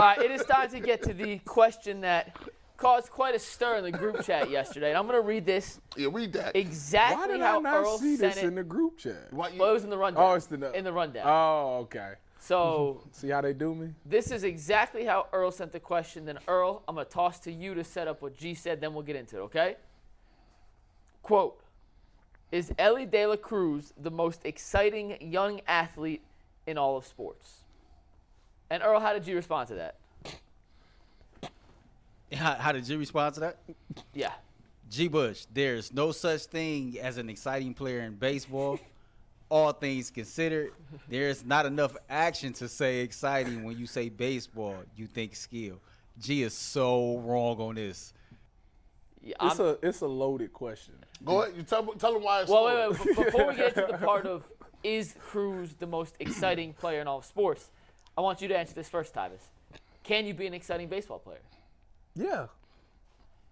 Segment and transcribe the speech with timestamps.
[0.00, 2.36] All right, it is time to get to the question that
[2.76, 4.88] caused quite a stir in the group chat yesterday.
[4.88, 6.56] And I'm going to read this Yeah, read that.
[6.56, 8.46] exactly Why did how I not Earl see sent this it.
[8.48, 9.28] in the group chat?
[9.32, 10.24] Why you- well, it was in the rundown.
[10.32, 11.22] Oh, it's the in the rundown.
[11.28, 12.14] Oh, okay.
[12.40, 13.90] so See how they do me?
[14.04, 16.24] this is exactly how Earl sent the question.
[16.24, 18.80] Then Earl, I'm going to toss to you to set up what G said.
[18.80, 19.42] Then we'll get into it.
[19.42, 19.76] Okay?
[21.22, 21.60] Quote:
[22.50, 26.24] Is Elly De La Cruz the most exciting young athlete
[26.66, 27.60] in all of sports?
[28.70, 29.96] And Earl, how did you respond to that?
[32.32, 33.58] How, how did you respond to that?
[34.12, 34.32] Yeah.
[34.90, 35.08] G.
[35.08, 38.78] Bush, there's no such thing as an exciting player in baseball.
[39.50, 40.72] All things considered,
[41.08, 44.74] there's not enough action to say exciting when you say baseball.
[44.96, 45.76] You think skill.
[46.18, 48.14] G is so wrong on this.
[49.22, 50.94] yeah It's I'm- a it's a loaded question.
[51.24, 51.54] Go ahead.
[51.56, 52.90] You tell, tell them why it's Well, low.
[52.90, 54.44] wait, wait, before we get to the part of
[54.82, 57.70] is Cruz the most exciting player in all of sports,
[58.16, 59.42] I want you to answer this first, Tyvis.
[60.02, 61.40] Can you be an exciting baseball player?
[62.14, 62.46] Yeah.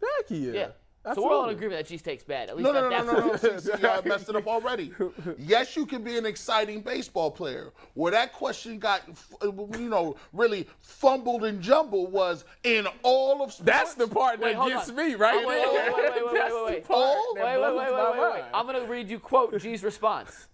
[0.01, 0.52] Heck yeah.
[0.52, 0.66] Yeah.
[1.15, 2.49] So we're all in agreement that G's takes bad.
[2.49, 3.29] At least No, no, at no, that no, no, no.
[3.38, 3.60] point.
[3.60, 4.93] See, see, I messed it up already.
[5.38, 7.73] Yes, you can be an exciting baseball player.
[7.95, 9.02] Where that question got,
[9.43, 13.66] you know, really fumbled and jumbled was in all of sports.
[13.66, 14.95] That's the part Wait, that hold gets on.
[14.97, 15.93] me right Oh, wait, there.
[15.93, 16.85] wait, wait, wait, wait, That's wait, wait.
[16.87, 18.45] part Oh, Wait, wait, wait, wait, wait, wait.
[18.54, 20.47] I'm going to read you quote G's response.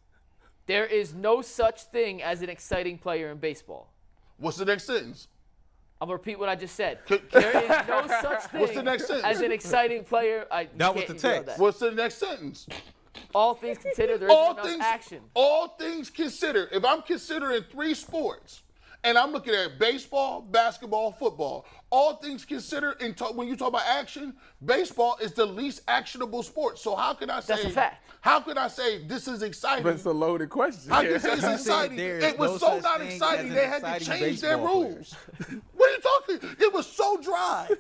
[0.67, 3.93] There is no such thing as an exciting player in baseball.
[4.39, 5.29] What's the next sentence?
[6.01, 7.01] I'm gonna repeat what I just said.
[7.09, 7.19] There
[7.63, 9.25] is no such thing What's the next sentence?
[9.27, 10.47] as an exciting player.
[10.51, 11.47] I, you That was can't the text.
[11.47, 11.59] that.
[11.59, 12.67] What's the next sentence?
[13.35, 15.21] All things considered, there is all enough things, action.
[15.35, 18.63] all things considered, if I'm considering three sports,
[19.05, 23.69] and I'm looking at baseball, basketball, football, all things considered, and talk, when you talk
[23.69, 26.79] about action, baseball is the least actionable sport.
[26.79, 27.55] So how can I say?
[27.55, 28.05] That's a fact.
[28.21, 29.85] How can I say this is exciting?
[29.85, 30.93] But it's a loaded question.
[30.93, 31.99] I can I say it's exciting.
[31.99, 34.95] It was no so not exciting they had to change their baseball player.
[34.95, 35.15] rules.
[35.79, 36.01] what are you
[36.41, 36.57] talking?
[36.61, 37.69] It was so dry.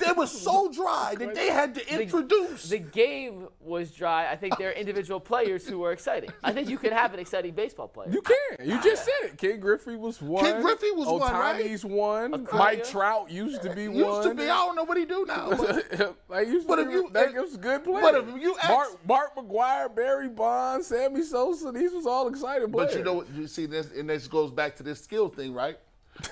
[0.00, 2.68] It was so dry that they had to introduce.
[2.68, 4.30] The game was dry.
[4.30, 6.30] I think there are individual players who were exciting.
[6.42, 8.08] I think you can have an exciting baseball player.
[8.10, 8.36] You can.
[8.68, 9.38] You just said it.
[9.38, 10.44] Ken Griffey was one.
[10.44, 11.62] Ken Griffey was one, right?
[11.64, 12.32] Ohtani's one.
[12.34, 12.58] Acuna.
[12.58, 14.14] Mike Trout used to be used one.
[14.16, 15.50] Used to be, I don't know what he do now.
[15.50, 18.00] but- like used But to if be, you- that was good player.
[18.02, 18.68] but if you ask-
[19.06, 22.92] Mark, Mark McGwire, Barry Bonds, Sammy Sosa, these was all exciting players.
[22.92, 23.30] But you know what?
[23.34, 25.78] You see this, and this goes back to this skill thing, right?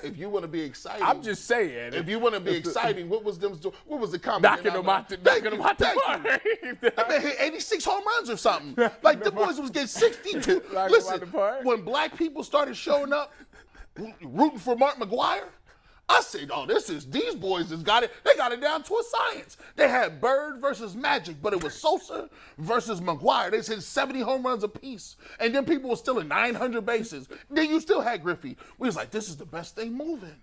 [0.02, 1.94] If you want to be exciting, I'm just saying.
[1.94, 3.54] If you want to be exciting, what was them?
[3.56, 4.42] Doing what was the comment?
[4.42, 6.22] knocking them out the knocking them out the park.
[6.96, 8.90] That man hit 86 home runs or something.
[9.02, 10.54] Like the boys was getting 62.
[10.72, 11.20] Knock 'em out Listen,
[11.62, 13.32] when black people started showing up,
[14.22, 15.44] rooting for Mark McGwire,
[16.08, 18.12] I said, "Oh, this is these boys has got it.
[18.24, 19.56] They got it down to a science.
[19.74, 23.50] They had Bird versus Magic, but it was Sosa versus McGwire.
[23.50, 27.28] They said 70 home runs apiece, and then people were still at 900 bases.
[27.50, 28.56] Then you still had Griffey.
[28.78, 30.36] We was like, this is the best thing moving.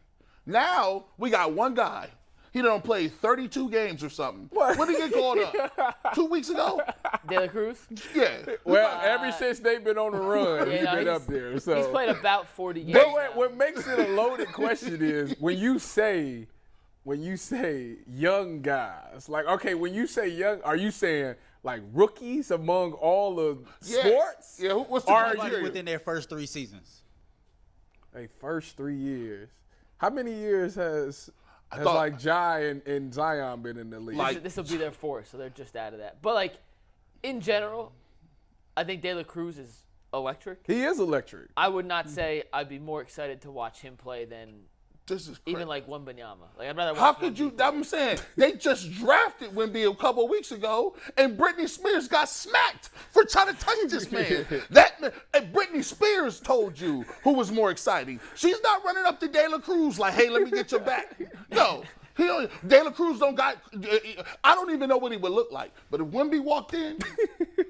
[0.45, 2.09] Now we got one guy.
[2.53, 4.47] He done played 32 games or something.
[4.51, 4.77] What?
[4.77, 5.97] When did he get called up?
[6.15, 6.79] Two weeks ago?
[7.27, 7.79] De La Cruz.
[8.13, 8.37] Yeah.
[8.63, 11.59] well, ever since they've been on the run, Yeah, he's no, been he's- up there.
[11.59, 12.93] So He's played about 40 games.
[12.93, 16.45] But what, what makes it a loaded question is when you say,
[17.03, 21.81] when you say young guys, like okay, when you say young, are you saying like
[21.91, 23.99] rookies among all the Yeah.
[24.03, 24.59] sports?
[24.61, 27.01] Yeah, who- what's the Are you Within their first three seasons.
[28.13, 29.49] Hey, first three years?
[29.97, 31.31] How many years has
[31.75, 34.17] has thought- like Ja and, and Zion been in the league?
[34.17, 36.21] Like- this will be their fourth, so they're just out of that.
[36.21, 36.55] But like,
[37.23, 37.93] in general,
[38.75, 39.83] I think De La Cruz is
[40.13, 40.59] electric.
[40.67, 41.49] he is electric.
[41.57, 44.63] I would not say I'd be more excited to watch him play than
[45.05, 45.67] This is even crazy.
[45.67, 46.47] like Wembanyama.
[46.57, 46.97] Like I'd rather.
[46.97, 47.53] How could you?
[47.59, 52.29] I'm saying they just drafted Wemby a couple of weeks ago, and Britney Spears got
[52.29, 54.45] smacked for trying to touch this man.
[54.69, 58.19] that man- and Britney Spears told you who was more exciting.
[58.35, 61.15] She's not running up to De La Cruz like, "Hey, let me get your back."
[61.51, 61.83] No.
[62.15, 63.57] He don't, De La Cruz don't got.
[64.43, 65.71] I don't even know what he would look like.
[65.89, 66.99] But if Wemby walked in,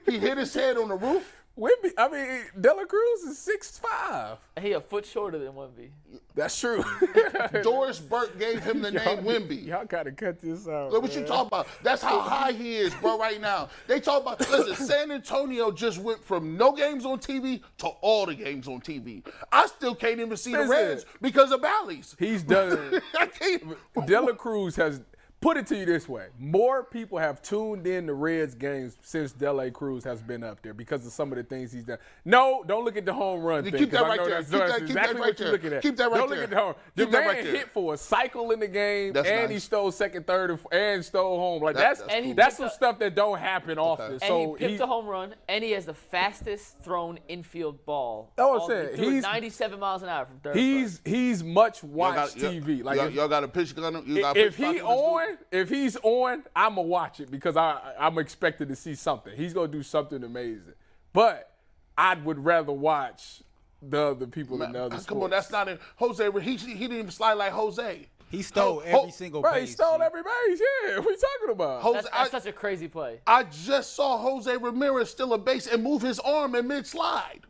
[0.06, 1.43] he hit his head on the roof.
[1.58, 4.38] Wemby, I mean, Dela Cruz is six five.
[4.59, 5.90] He a foot shorter than Wemby.
[6.34, 6.84] That's true.
[7.62, 9.68] Doris Burke gave him the name Wemby.
[9.68, 10.92] Y'all gotta cut this out.
[10.92, 11.28] Look what you man.
[11.28, 11.68] talking about.
[11.83, 13.69] That's how high he is, bro, right now.
[13.86, 18.25] They talk about, listen, San Antonio just went from no games on TV to all
[18.25, 19.24] the games on TV.
[19.51, 22.16] I still can't even see the Reds because of Bally's.
[22.18, 23.00] He's done.
[23.19, 23.63] I can't.
[24.07, 25.01] Dela Cruz has
[25.44, 29.31] put it to you this way: more people have tuned in to Reds games since
[29.34, 31.98] Dela Cruz has been up there because of some of the things he's done.
[32.25, 33.80] No, don't look at the home run Yeah, thing.
[33.81, 34.40] keep that 'cause I right there.
[34.42, 35.51] Keep that- that's keep exactly that what right you're there.
[35.51, 35.81] looking at.
[35.84, 36.38] Keep that right don't there.
[36.40, 36.74] look at the home.
[36.95, 37.56] The Keep that man right there.
[37.56, 41.06] hit for a cycle in the game, That's and he stole second, third, and, and
[41.06, 41.62] stole home.
[41.62, 42.34] Like That- that's that's that's, cool.
[42.36, 44.12] that's And he some stuff that don't happen often.
[44.13, 48.31] And So he picked a home run, and he has the fastest thrown infield ball.
[48.36, 48.98] That's what I'm saying.
[48.98, 50.56] He He's- 97 miles an hour from third.
[50.56, 52.81] he's he's much Y'all watched TV.
[52.84, 54.04] Like y'all, got a pitch gun.
[54.07, 57.30] You got if pitch he clock on this on, if he's on, I'ma watch it
[57.31, 59.35] because I I'm expected to see something.
[59.35, 60.74] He's gonna do something amazing.
[61.13, 61.51] But
[61.97, 63.41] I would rather watch
[63.81, 64.68] the other people dude.
[64.68, 65.24] than the other Come sports.
[65.25, 66.31] on, that's not in Jose.
[66.41, 68.07] He, he didn't even slide like Jose.
[68.30, 70.03] He stole Ho- every ho- single Right, he stole G.
[70.06, 70.59] every base.
[70.88, 71.81] Yeah, what you talking about?
[71.83, 73.19] Jose, That's, that's I, such a crazy play.
[73.27, 77.41] I just saw Jose Ramirez steal a base and move his arm in mid slide.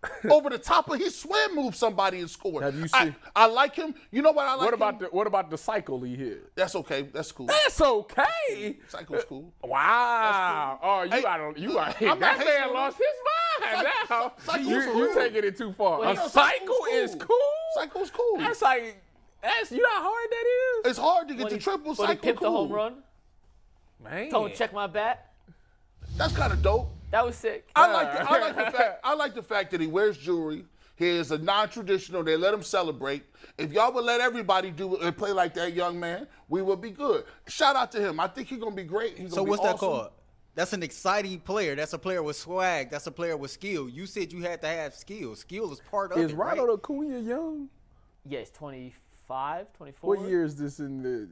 [0.30, 2.62] Over the top of he swim move somebody and scored.
[2.62, 3.94] Have you I, seen- I like him.
[4.12, 4.64] You know what I like?
[4.66, 5.00] what about him?
[5.00, 6.54] the what about the cycle he hit?
[6.54, 7.02] That's okay.
[7.02, 7.46] That's cool.
[7.46, 8.76] That's okay.
[8.88, 9.52] Cycle's cool.
[9.64, 10.78] Wow.
[10.82, 13.06] Oh, you Hey, out you out I'm not That hating man lost his
[13.72, 14.32] mind now.
[14.38, 14.98] cycle's You, cool.
[14.98, 15.98] you taking it too far.
[15.98, 17.26] Well, a you know, cycle cycle's is cool.
[17.26, 17.82] cool.
[17.82, 18.38] Cycle's cool.
[18.38, 19.02] That's like
[19.42, 20.46] that's you know how hard that
[20.86, 20.90] is.
[20.90, 22.50] It's hard to get When the he, triple when he cycle pimped cool.
[22.52, 22.94] the home run,
[24.02, 24.30] Man.
[24.30, 25.32] Don't check my bat.
[26.16, 26.90] That's kind of dope.
[27.10, 27.68] That was sick.
[27.74, 30.64] I like the, I like the fact I like the fact that he wears jewelry.
[30.96, 32.24] He is a non-traditional.
[32.24, 33.22] They let him celebrate.
[33.56, 36.90] If y'all would let everybody do and play like that young man, we would be
[36.90, 37.24] good.
[37.46, 38.18] Shout out to him.
[38.18, 39.16] I think he's gonna be great.
[39.16, 40.10] He's So gonna be what's that called?
[40.56, 41.76] That's an exciting player.
[41.76, 42.90] That's a player with swag.
[42.90, 43.88] That's a player with skill.
[43.88, 45.36] You said you had to have skill.
[45.36, 46.58] Skill is part of Is it, right?
[46.58, 47.68] Ronald Acuna young?
[48.26, 50.16] Yeah, he's 25, 24.
[50.16, 51.28] What year is this in the?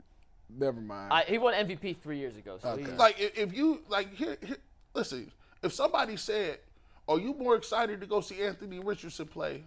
[0.49, 1.13] Never mind.
[1.13, 2.57] I, he won MVP three years ago.
[2.63, 4.59] So he, Like if, if you like here, here,
[4.95, 5.33] listen.
[5.67, 6.59] If somebody said,
[7.09, 9.65] "Are you more excited to go see Anthony Richardson play?"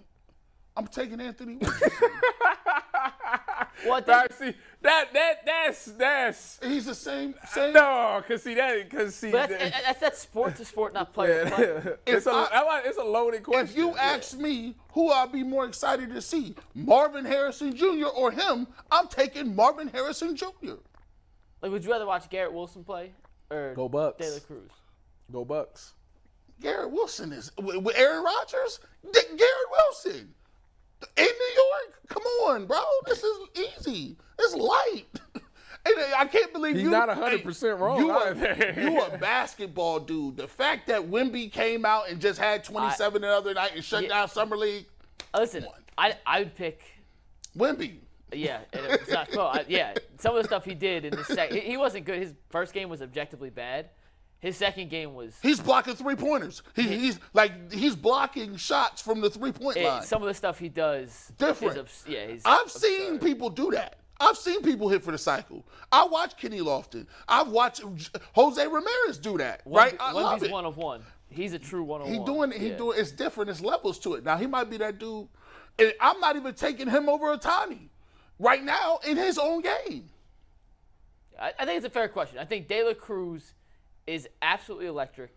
[0.77, 1.89] I'm taking Anthony Richardson.
[3.85, 7.73] well, I Right, see that that that's that's He's the same same.
[7.73, 11.13] no, cause see that, cause see but that, that's, that's, that's sport to sport, not
[11.13, 11.99] player to player.
[12.05, 13.69] it's a I- I like- it's a loaded question.
[13.69, 18.05] If you ask me who I'd be more excited to see, Marvin Harrison Jr.
[18.15, 20.75] or him, I'm taking Marvin Harrison Jr.
[21.61, 23.11] Like, would you rather watch Garrett Wilson play
[23.49, 24.25] or Go Bucks.
[24.25, 24.71] De La Cruz?
[25.31, 25.93] Go Bucks.
[26.61, 28.79] Garrett Wilson is with, with Aaron Rodgers.
[29.03, 30.33] D- Garrett Wilson
[31.17, 32.01] in New York.
[32.09, 32.81] Come on, bro.
[33.05, 33.37] This is
[33.77, 34.17] easy.
[34.37, 35.05] It's light.
[35.85, 36.89] And uh, I can't believe He's you.
[36.91, 38.73] not 100% wrong You a, either.
[38.81, 40.35] you a basketball dude.
[40.35, 44.03] The fact that Wemby came out and just had 27 the other night and shut
[44.03, 44.09] Yeah.
[44.09, 44.85] down summer league.
[45.33, 45.65] Listen,
[45.97, 46.81] I I would pick.
[47.57, 47.99] Wemby.
[48.33, 49.39] Yeah, and it's not cool.
[49.39, 52.19] I, yeah, some of the stuff he did in the second, he, he wasn't good.
[52.19, 53.89] His first game was objectively bad.
[54.39, 56.63] His second game was He's blocking three pointers.
[56.75, 60.03] He, he's like he's blocking shots from the three point line.
[60.03, 61.31] some of the stuff he does.
[61.37, 61.77] Different.
[61.77, 63.97] Is yeah, he's I've seen people do that.
[64.21, 65.65] I've seen people hit for the cycle.
[65.91, 67.05] I watch Kenny Lofton.
[67.27, 67.81] I've watched
[68.33, 69.65] Jose Ramirez do that.
[69.65, 69.97] One, right?
[69.99, 70.51] I one love he's it.
[70.51, 71.01] one of one.
[71.29, 72.25] He's a true one of He one.
[72.25, 72.57] doing it.
[72.59, 72.77] He Yeah.
[72.77, 72.99] doing.
[72.99, 73.49] It's different.
[73.49, 74.23] It's levels to it.
[74.23, 75.27] Now he might be that dude.
[75.77, 77.89] And I'm not even taking him over Ohtani
[78.39, 80.09] right now in his own game.
[81.39, 82.39] I, I think it's a fair question.
[82.39, 83.53] I think De La Cruz
[84.09, 85.35] is absolutely electric.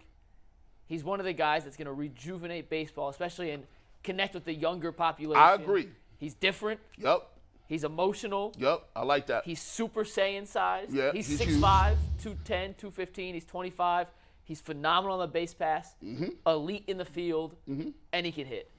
[0.87, 3.65] He's one of the guys that's going to rejuvenate baseball, especially and
[4.03, 5.43] connect with the younger population.
[5.43, 5.89] I agree.
[6.19, 6.81] He's different.
[6.99, 7.29] Yep.
[7.69, 8.53] He's emotional.
[8.59, 8.83] Yep.
[8.95, 9.45] I like that.
[9.45, 10.89] He's Super Saiyan size.
[10.91, 11.99] Yeah, he's, he's 6'5", huge.
[12.23, 13.35] 210, 215.
[13.35, 14.09] He's 25.
[14.45, 16.29] He's phenomenal on the base pass, Mm-hmm.
[16.47, 18.71] elite in the field, and he can hit.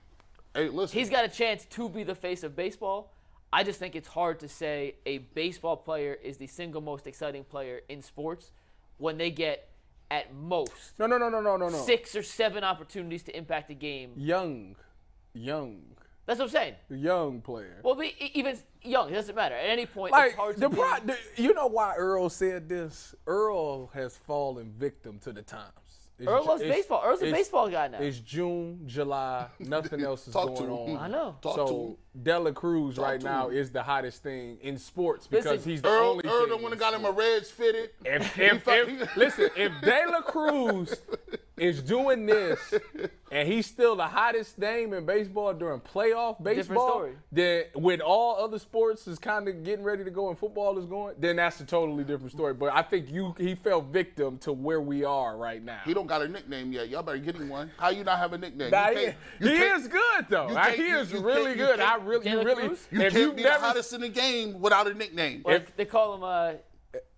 [0.54, 1.00] hey, listen.
[1.00, 3.12] He's got a chance to be the face of baseball.
[3.52, 7.44] I just think it's hard to say a baseball player is the single most exciting
[7.44, 8.52] player in sports
[8.98, 9.70] when they get
[10.14, 11.78] at most No, no, no, no, no, no, no.
[11.86, 14.12] six or seven opportunities to impact a game.
[14.16, 14.76] Young,
[15.34, 15.82] young,
[16.28, 16.76] That's what I'm saying.
[16.90, 17.80] young player.
[17.84, 19.56] Well, be, even young, it doesn't matter.
[19.56, 22.70] At any point, like it's hard to the, pro- the you know why Earl said
[22.70, 23.16] this?
[23.26, 25.72] Earl has fallen victim to the times.
[26.24, 27.02] It's Earl loves it's- baseball.
[27.06, 28.00] Earl's a baseball guy now.
[28.00, 29.48] It's June, July.
[29.60, 30.98] Nothing else is Talk to going him.
[30.98, 31.04] on.
[31.04, 31.36] I know.
[31.42, 31.68] Talk to him.
[31.68, 33.58] so Dela Cruz right to now him.
[33.58, 36.56] is the hottest thing in sports because Listen, he's the Earl, only Earl thing the
[36.58, 37.18] one in that got him a sports.
[37.20, 37.90] Reds fitted.
[38.06, 40.96] If, He if, fuck- if listen, if De La Cruz
[41.56, 42.74] is doing this
[43.32, 47.12] and he's still the hottest name in baseball during playoff baseball, story.
[47.32, 50.86] then when all other sports is kind of getting ready to go and football is
[50.86, 52.56] going, then that's a totally different story.
[52.56, 55.82] But I think you he fell victim to where we are right now.
[55.86, 56.90] He don't got a nickname yet.
[56.90, 57.70] Y'all better get him one.
[57.78, 58.72] How you not have a nickname?
[58.72, 60.48] Nah, You he can't- you he can't- is good though.
[60.48, 61.80] you Like, can't- he is you really can't- good.
[61.80, 62.64] I can't- really, you really.
[62.92, 65.44] You can't you've be never the hottest in the game without a nickname.
[65.46, 66.54] Well, they call him uh,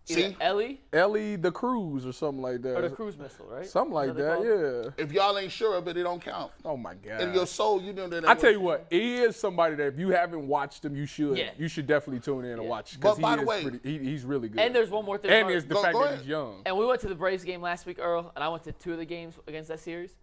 [0.07, 0.38] Either See?
[0.39, 2.77] Elly Elly the Cruise or something like that.
[2.77, 3.65] or the cruise missile, right?
[3.65, 5.03] Something like Is what they that, yeah.
[5.03, 6.51] If y'all ain't sure of it, it don't count.
[6.63, 7.21] Oh my god.
[7.21, 8.27] In your soul, you know that.
[8.29, 11.38] I tell you what, he is somebody that if you haven't watched him, you should.
[11.39, 11.50] Yeah.
[11.57, 12.69] You should definitely tune in and Yeah.
[12.69, 13.79] watch But because he by the way- pretty.
[13.83, 14.59] He, he's really good.
[14.62, 15.31] And there's one more thing.
[15.31, 16.62] and there's the Go- fact go that he's young.
[16.67, 18.91] And we went to the Braves game last week, Earl, and I went to two
[18.91, 20.15] of the games against that series.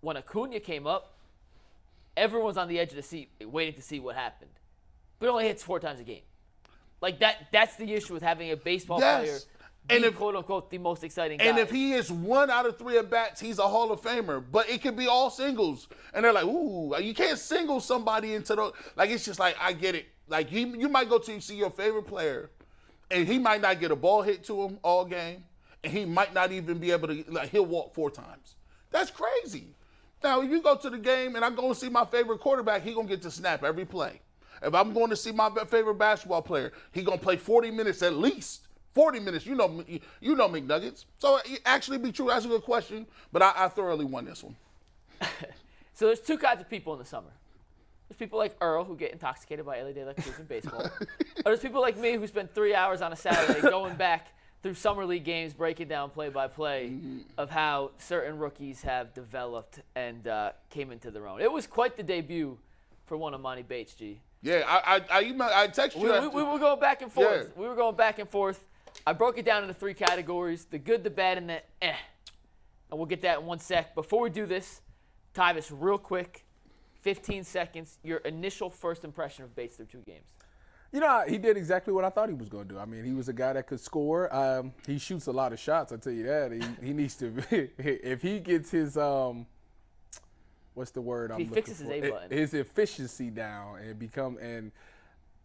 [0.00, 1.14] When Acuna came up,
[2.16, 4.50] everyone was on the edge of the seat waiting to see what happened.
[5.20, 6.22] But only hits four times a game.
[7.02, 9.20] Like that that's the issue with having a baseball Yes.
[9.20, 9.38] player
[9.90, 11.62] And if- quote unquote the most exciting And guy.
[11.62, 14.42] if he is one out of three at bats, he's a Hall of Famer.
[14.50, 18.54] But it could be all singles, and they're like, "Ooh, you can't single somebody into
[18.54, 20.06] the like." It's just like I get it.
[20.28, 22.50] Like you, you might go to see your favorite player,
[23.10, 25.44] and he might not get a ball hit to him all game,
[25.82, 27.24] and he might not even be able to.
[27.28, 28.54] Like he'll walk four times.
[28.92, 29.74] That's crazy.
[30.22, 32.82] Now, if you go to the game and I go and see my favorite quarterback,
[32.84, 34.20] he gonna get to snap every play.
[34.62, 38.14] If I'm going to see my favorite basketball player, he gonna play 40 minutes at
[38.14, 38.68] least.
[38.94, 39.82] 40 minutes, you know,
[40.20, 41.06] you know McNuggets.
[41.18, 42.26] So actually be true.
[42.26, 44.54] That's a good question, but I, I thoroughly won this one.
[45.94, 47.30] So there's two kinds of people in the summer.
[48.08, 50.82] There's people like Earl who get intoxicated by Elly De La Cruz in baseball.
[51.00, 54.28] or there's people like me who spend three hours on a Saturday going back
[54.62, 56.92] through summer league games, breaking down play by play
[57.36, 61.40] of how certain rookies have developed and uh, came into their own.
[61.40, 62.58] It was quite the debut
[63.06, 64.20] for one of Monty Bates, G.
[64.42, 66.02] Yeah, I I I, email, I text you.
[66.02, 67.52] We, we, after- we were going back and forth.
[67.54, 67.62] Yeah.
[67.62, 68.64] We were going back and forth.
[69.06, 71.94] I broke it down into three categories: the good, the bad, and the eh.
[72.90, 73.94] And we'll get that in one sec.
[73.94, 74.82] Before we do this,
[75.34, 76.44] Tyvis, real quick,
[77.00, 77.98] 15 seconds.
[78.02, 80.26] Your initial first impression of Bates through two games.
[80.92, 82.78] You know, he did exactly what I thought he was going to do.
[82.78, 84.34] I mean, he was a guy that could score.
[84.34, 85.90] Um, he shoots a lot of shots.
[85.90, 86.52] I tell you that.
[86.52, 87.32] He, he needs to.
[87.78, 89.46] if he gets his um,
[90.74, 91.94] what's the word I'm he looking fixes his for?
[91.94, 92.38] A I- button.
[92.38, 94.72] His efficiency down and become and.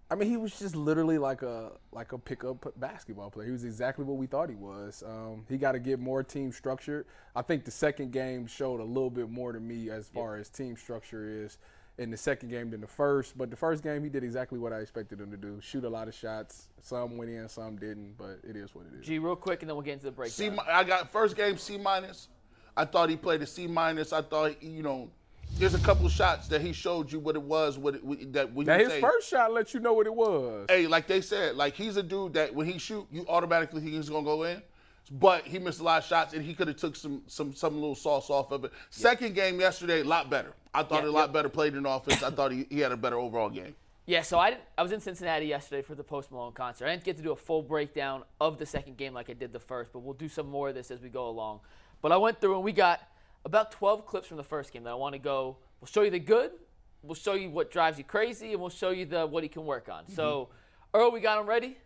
[0.10, 3.48] I mean, he was just literally like a like a pickup basketball player.
[3.48, 5.04] He was exactly what we thought he was.
[5.06, 7.06] Um, he got to get more team structured.
[7.36, 10.48] I think the second game showed a little bit more to me as far as
[10.50, 11.58] team structure is
[11.98, 13.38] in the second game than the first.
[13.38, 15.90] But the first game, he did exactly what I expected him to do: shoot a
[15.90, 16.70] lot of shots.
[16.82, 18.18] Some went in, some didn't.
[18.18, 19.06] But it is what it is.
[19.06, 20.66] G, real quick, and then we'll get into the C, breakdown.
[20.68, 22.30] mi- I got first game C minus.
[22.78, 24.14] I thought he played a C minus.
[24.14, 25.10] I thought you know,
[25.58, 27.78] there's a couple shots that he showed you what it was.
[27.78, 30.66] What it, that when you his say, first shot let you know what it was.
[30.70, 33.94] hey, like they said, like he's a dude that when he shoot, you automatically think
[33.94, 34.62] he's gonna go in.
[35.10, 37.76] But he missed a lot of shots, and he could have took some some some
[37.76, 38.74] little sauce off of it.
[38.90, 40.54] Second game yesterday, a lot better.
[40.74, 41.34] I thought Yeah, a lot yeah.
[41.34, 42.22] better played in offense.
[42.22, 43.74] I thought he, he had a better overall game.
[44.06, 46.88] Yeah, so I I was in Cincinnati yesterday for the Post Malone concert.
[46.88, 49.54] I didn't get to do a full breakdown of the second game like I did
[49.54, 51.62] the first, but we'll do some more of this as we go along.
[52.02, 53.02] But I went through and we got
[53.46, 55.58] about 12 clips from the first game that I want to go.
[55.80, 56.52] We'll show you the good,
[57.04, 59.66] we'll show you what drives you crazy, and we'll show you the what he can
[59.66, 60.08] work on.
[60.10, 60.50] So,
[60.94, 61.78] Earl, we got him ready.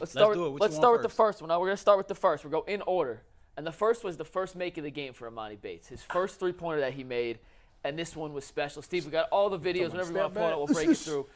[0.00, 0.34] Let's start.
[0.34, 0.62] do with- it.
[0.62, 1.48] Let's start with the first one.
[1.48, 2.44] Now we're gonna start with the first.
[2.44, 3.22] We'll go in order.
[3.56, 5.88] And the first was the first make of the game for Emoni Bates.
[5.88, 7.38] His first three pointer that he made,
[7.84, 8.80] and this one was special.
[8.82, 9.90] Steve, we got all the videos.
[9.90, 11.26] Whenever you want to pull it we'll break it through.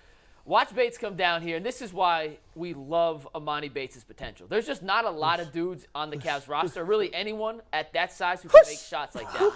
[0.47, 4.47] Watch Bates come down here, and this is why we love Emoni Bates' potential.
[4.49, 8.13] There's just not a lot of dudes on the Cavs roster, really anyone at that
[8.13, 9.53] size who can make shots like that.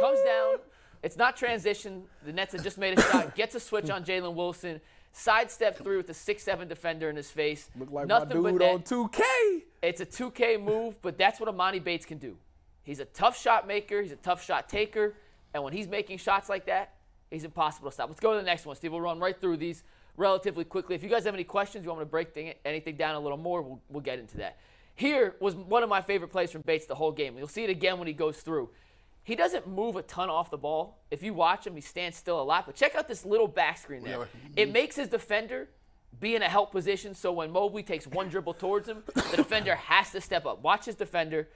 [0.00, 0.56] Comes down,
[1.02, 2.04] it's not transition.
[2.24, 4.80] The Nets have just made a shot, gets a switch on Jalen Wilson,
[5.12, 7.68] sidestep through with a six-seven defender in his face.
[7.78, 9.20] Look like Nothing my but dude on 2K.
[9.82, 12.38] It's a 2K move, but that's what Emoni Bates can do.
[12.82, 15.16] He's a tough shot maker, he's a tough shot taker,
[15.52, 16.94] and when he's making shots like that,
[17.30, 18.08] he's impossible to stop.
[18.08, 18.92] Let's go to the next one, Steve.
[18.92, 19.82] We'll run right through these
[20.16, 20.94] relatively quickly.
[20.96, 23.20] If you guys have any questions, you want me to break thing, anything down a
[23.20, 24.58] little more, we'll, we'll get into that.
[24.94, 27.38] Here was one of my favorite plays from Bates the whole game.
[27.38, 28.70] You'll see it again when he goes through.
[29.22, 30.98] He doesn't move a ton off the ball.
[31.10, 32.66] If you watch him, he stands still a lot.
[32.66, 34.28] But check out this little back screen there.
[34.56, 35.68] It makes his defender
[36.18, 39.74] be in a help position so when Mobley takes one dribble towards him, the defender
[39.76, 40.62] has to step up.
[40.62, 41.48] Watch his defender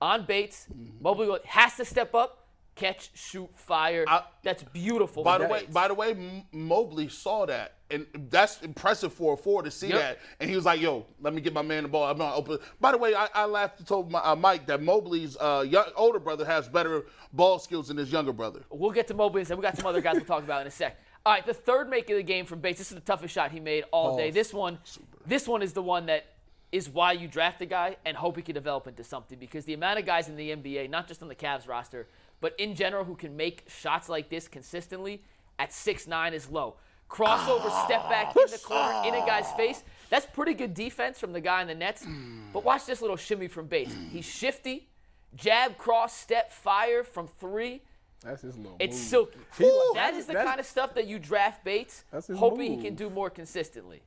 [0.00, 0.66] on Bates.
[0.72, 1.02] Mm-hmm.
[1.02, 2.43] Mobley has to step up,
[2.74, 4.04] catch, shoot, fire.
[4.08, 5.22] I- That's beautiful.
[5.24, 9.36] By the way, by the way, M- Mobley saw that, and that's impressive for a
[9.36, 9.98] four to see Yep.
[9.98, 10.18] that.
[10.40, 12.04] And he was like, "Yo, let me get my man the ball.
[12.10, 14.82] I'm not open." By the way, I, I laughed and told my, uh, Mike that
[14.82, 18.62] Mobley's uh, young, older brother has better ball skills than his younger brother.
[18.70, 20.70] We'll get to Mobley and we got some other guys we'll talk about in a
[20.70, 20.96] sec.
[21.26, 22.78] All right, the third make of the game from Bates.
[22.78, 24.30] This is the toughest shot he made all day.
[24.30, 24.78] This one,
[25.26, 26.26] this one is the one that
[26.70, 29.72] is why you draft a guy and hope he can develop into something because the
[29.74, 32.08] amount of guys in the NBA, not just on the Cavs roster,
[32.44, 35.22] but in general who can make shots like this consistently
[35.58, 36.76] at 6'9 is low.
[37.08, 39.82] Crossover, step back in the corner, in a guy's face.
[40.10, 42.04] That's pretty good defense from the guy in the Nets.
[42.52, 43.94] But watch this little shimmy from Bates.
[44.10, 44.88] He's shifty,
[45.34, 47.80] jab, cross, step, fire from three.
[48.22, 49.06] That's his little It's move.
[49.06, 49.38] silky.
[49.56, 52.94] He- that is the kind of stuff that you draft Bates, That's hoping he can
[52.94, 54.02] do more consistently.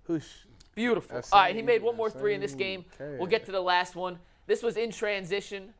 [0.75, 1.15] Beautiful.
[1.15, 2.85] That All right, he made one more three in this game.
[2.99, 4.19] We'll get to the last one.
[4.45, 5.73] This was in transition.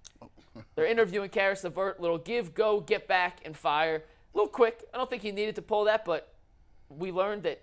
[0.76, 2.00] They're interviewing Caris LeVert.
[2.00, 4.04] Little give, go, get back, and fire.
[4.34, 4.84] A little quick.
[4.94, 6.34] I don't think he needed to pull that, but
[6.90, 7.62] we learned that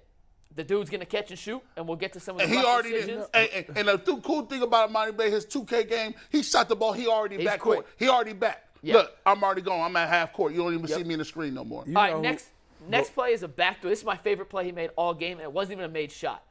[0.55, 2.59] the dude's gonna catch and shoot, and we'll get to some of the And he
[2.59, 3.01] rough already did.
[3.07, 3.27] decisions.
[3.35, 6.69] And, and, and the th- cool thing about Monty Bay, his 2K game, he shot
[6.69, 6.93] the ball.
[6.93, 7.79] He already He's back quick.
[7.81, 7.87] court.
[7.99, 8.69] He already back.
[8.83, 8.95] Yeah.
[8.95, 9.81] Look, I'm already going.
[9.83, 10.53] I'm at half court.
[10.53, 10.99] You don't even Yep.
[10.99, 11.85] see me in the screen no more.
[11.87, 12.51] You All know who- next
[12.87, 13.89] next play is a backdoor.
[13.91, 16.13] This is my favorite play he made all game, and it wasn't even a made
[16.13, 16.43] shot.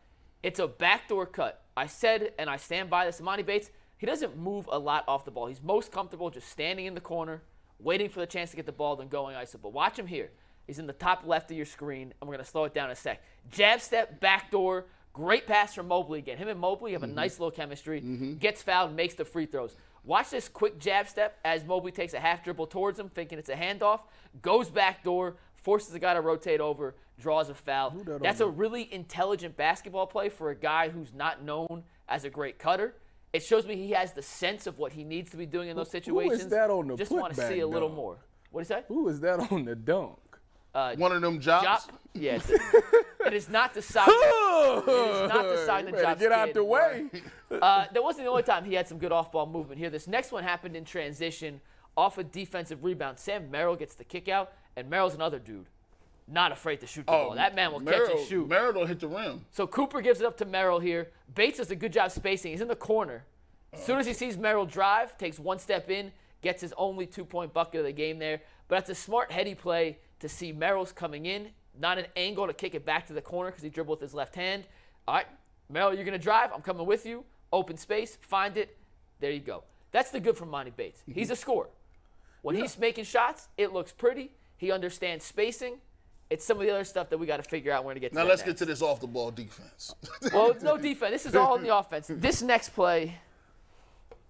[0.41, 1.61] It's a backdoor cut.
[1.77, 3.21] I said, and I stand by this.
[3.21, 3.69] Monty Bates,
[4.03, 5.45] he doesn't move a lot off the ball.
[5.45, 7.41] He's most comfortable just standing in the corner,
[7.79, 9.55] waiting for the chance to get the ball, then going iso.
[9.61, 10.29] But watch him here.
[10.67, 12.91] He's in the top left of your screen, and we're gonna slow it down in
[12.91, 13.23] a sec.
[13.49, 16.37] Jab step, backdoor, great pass from Mobley again.
[16.37, 18.01] Him and Mobley have a nice little chemistry.
[18.39, 19.77] Gets fouled, makes the free throws.
[20.03, 23.47] Watch this quick jab step as Mobley takes a half dribble towards him, thinking it's
[23.47, 24.01] a handoff,
[24.41, 27.91] goes back door, forces the guy to rotate over, draws a foul.
[27.91, 32.29] that That's a really intelligent basketball play for a guy who's not known as a
[32.29, 32.95] great cutter.
[33.33, 35.75] It shows me he has the sense of what he needs to be doing in
[35.75, 36.13] those situations.
[36.13, 36.51] Who is situations.
[36.51, 37.97] that on the Just want to see a little dunk?
[37.97, 38.17] more.
[38.51, 38.83] What do you say?
[38.87, 40.19] Who is that on the dunk?
[40.73, 41.65] One of them jobs.
[41.85, 41.89] Jop?
[42.13, 42.47] Yes.
[42.49, 44.07] it is not the side.
[44.07, 46.55] it is not the side You the get out kid.
[46.55, 47.05] the way.
[47.51, 49.89] Uh, that wasn't the only time he had some good off-ball movement here.
[49.89, 51.59] This next one happened in transition
[51.97, 53.17] off a defensive rebound.
[53.19, 55.65] Sam Merrill gets the kick out, and Merrill's another dude.
[56.27, 57.35] Not afraid to shoot the oh, ball.
[57.35, 58.47] That man will catch Merrill, and shoot.
[58.47, 59.45] Merrill hit the rim.
[59.51, 61.09] So Cooper gives it up to Merrill here.
[61.35, 62.51] Bates does a good job spacing.
[62.51, 63.23] He's in the corner.
[63.73, 66.11] As soon as he sees Merrill drive, takes one step in,
[66.41, 68.39] gets his only two-point bucket of the game there.
[68.67, 71.49] But that's a smart, heady play to see Merrill's coming in,
[71.79, 74.13] not an angle to kick it back to the corner because he dribbled with his
[74.13, 74.63] left hand.
[75.07, 75.27] All right,
[75.69, 76.51] Merrill, you're going to drive.
[76.53, 77.25] I'm coming with you.
[77.51, 78.77] Open space, find it.
[79.19, 79.63] There you go.
[79.91, 81.01] That's the good from Monty Bates.
[81.05, 81.33] He's mm-hmm.
[81.33, 81.69] a scorer.
[82.41, 84.31] When he's making shots, it looks pretty.
[84.57, 85.77] He understands spacing.
[86.33, 87.85] It's some of the other stuff that we got to figure out.
[87.85, 88.49] We're to get to Now let's next.
[88.49, 89.93] get to this off the ball defense.
[90.33, 91.11] Well, it's no defense.
[91.11, 92.07] This is all in the offense.
[92.09, 93.19] This next play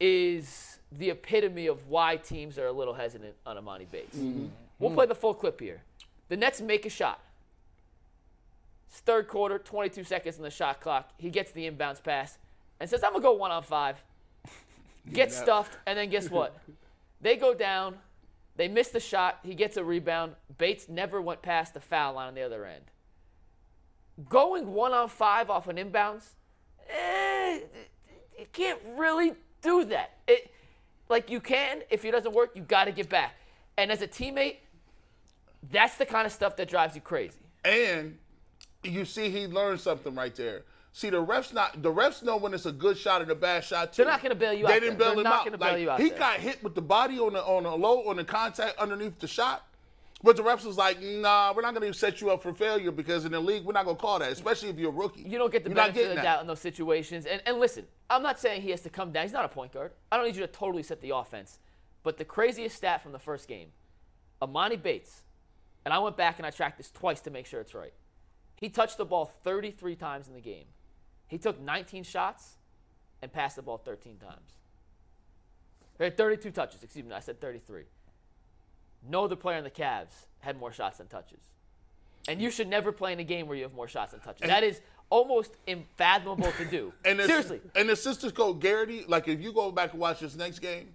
[0.02, 4.18] is the epitome of why teams are a little hesitant on Emoni Bates.
[4.18, 4.48] Mm-hmm.
[4.80, 5.82] We'll play the full clip here.
[6.28, 7.22] The Nets make a shot.
[8.90, 11.10] It's third quarter, 22 seconds on the shot clock.
[11.18, 12.38] He gets the inbounds pass
[12.82, 14.04] and says, I'm going to go one on five.
[15.14, 16.58] Gets stuffed, and then guess what?
[17.22, 17.96] They go down.
[18.56, 19.40] They miss the shot.
[19.44, 20.34] He gets a rebound.
[20.58, 22.86] Bates never went past the foul line on the other end
[24.30, 26.24] going one on five off an inbounds,
[26.90, 27.60] eh,
[28.38, 30.18] you can't really do that.
[30.28, 30.52] It,
[31.10, 33.36] like you can, if it doesn't work, you got to get back.
[33.78, 34.58] And as a teammate,
[35.72, 37.38] that's the kind of stuff that drives you crazy.
[37.64, 38.18] and
[38.84, 40.64] you see, he learned something right there.
[40.96, 43.64] See, the refs not the refs know when it's a good shot and a bad
[43.64, 44.04] shot too.
[44.04, 45.08] They're not gonna bail you they out didn't there.
[45.08, 45.60] bail They're him not out.
[45.60, 46.20] bail like, you out he there.
[46.20, 49.28] got hit with the body on the on a low on the contact underneath the
[49.28, 49.66] shot.
[50.22, 52.92] But the refs was like, nah, we're not going to set you up for failure
[52.92, 55.24] because in the league, we're not going to call that, especially if you're a rookie.
[55.24, 57.26] You don't get the You're benefit of the doubt in those situations.
[57.26, 59.24] And, and listen, I'm not saying he has to come down.
[59.24, 59.92] He's not a point guard.
[60.14, 61.60] I don't need you to totally set the offense.
[62.04, 63.74] But the craziest stat from the first game,
[64.42, 65.24] Emoni Bates,
[65.84, 67.94] and I went back and I tracked this twice to make sure it's right.
[68.56, 70.68] He touched the ball 33 times in the game.
[71.34, 72.58] He took 19 shots
[73.24, 74.54] and passed the ball 13 times.
[76.00, 77.12] Or 32 touches, excuse me.
[77.12, 77.86] I said 33.
[79.10, 81.40] No other player in the Cavs had more shots than touches.
[82.28, 84.48] And you should never play in a game where you have more shots than touches.
[84.48, 86.94] That is almost unfathomable to do.
[87.04, 87.62] And Seriously.
[87.76, 90.90] And the sisters coach Garrity, like if you go back and watch this next game,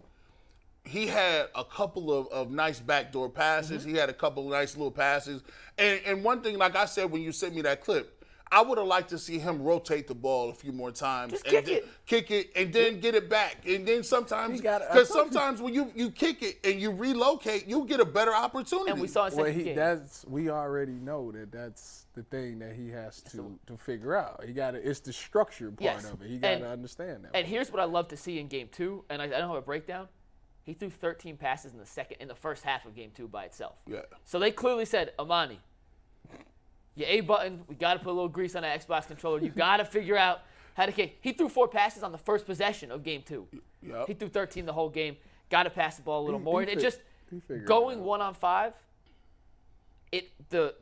[0.84, 3.82] he had a couple of, of nice backdoor passes.
[3.82, 3.90] Mm-hmm.
[3.90, 5.42] He had a couple of nice little passes.
[5.76, 8.17] And and one thing, like I said when you sent me that clip,
[8.50, 11.32] I would have liked to see him rotate the ball a few more times.
[11.32, 11.88] Just and kick then- it.
[12.06, 13.66] Kick it and then get it back.
[13.66, 16.90] And then sometimes He got- I because sometimes when you, you kick it and you
[16.90, 18.90] relocate, you get a better opportunity.
[18.92, 19.76] And we saw in Well, second he game.
[19.76, 24.44] that's we already know that that's the thing that he has to to figure out.
[24.44, 26.10] He got to it's the structure part Yes.
[26.10, 26.28] of it.
[26.30, 27.30] He got to understand that.
[27.34, 29.56] And here's what I love to see in game two, and I, I don't have
[29.58, 30.08] a breakdown.
[30.64, 33.44] He threw 13 passes in the second, in the first half of game two by
[33.44, 33.76] itself.
[33.86, 34.00] Yeah.
[34.26, 35.56] So they clearly said, Emoni,
[36.98, 39.40] your A button, we got to put a little grease on that Xbox controller.
[39.40, 40.40] You got to figure out
[40.74, 41.18] how to kick.
[41.20, 43.46] He threw four passes on the first possession of game two.
[43.82, 44.06] Yep.
[44.08, 45.16] He threw 13 the whole game.
[45.50, 46.60] Got to pass the ball a little He- more.
[46.62, 48.74] he and it just figured it going one on five.
[50.12, 50.74] It the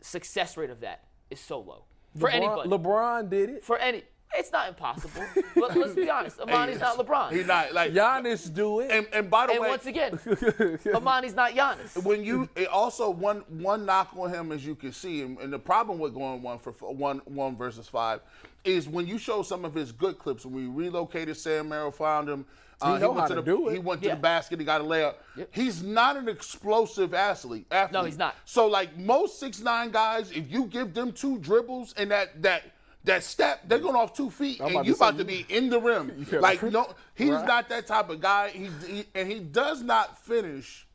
[0.00, 1.84] success rate of that is so low
[2.18, 2.68] for LeBron, anybody.
[2.70, 3.64] LeBron did it.
[3.64, 4.02] for any,
[4.36, 5.22] it's not impossible.
[5.54, 6.38] But Let, us be honest.
[6.38, 7.32] Emoni's not LeBron.
[7.32, 8.90] He's not like Giannis do it.
[8.92, 12.02] And, and by the and way, once again, Emoni's not Giannis.
[12.04, 15.58] when you also one one knock on him as you can see and, and the
[15.58, 18.20] problem with going one for one one versus five
[18.64, 22.28] is when you show some of his good clips when we relocated Sam Merrill found
[22.28, 22.44] him
[22.80, 23.72] uh, know went to to the do it.
[23.72, 24.14] he went to Yeah.
[24.14, 25.14] the basket he got a layup
[25.50, 28.36] he's not an explosive athlete athlete No, he's not.
[28.44, 32.62] so like most six nine guys if you give them two dribbles and that that
[33.08, 35.44] that step, they're going off two feet, I'm and about you to about to be
[35.48, 36.26] in the rim.
[36.30, 37.46] You Like no, he's Right.
[37.46, 38.50] not that type of guy.
[38.50, 40.86] He, he and he does not finish.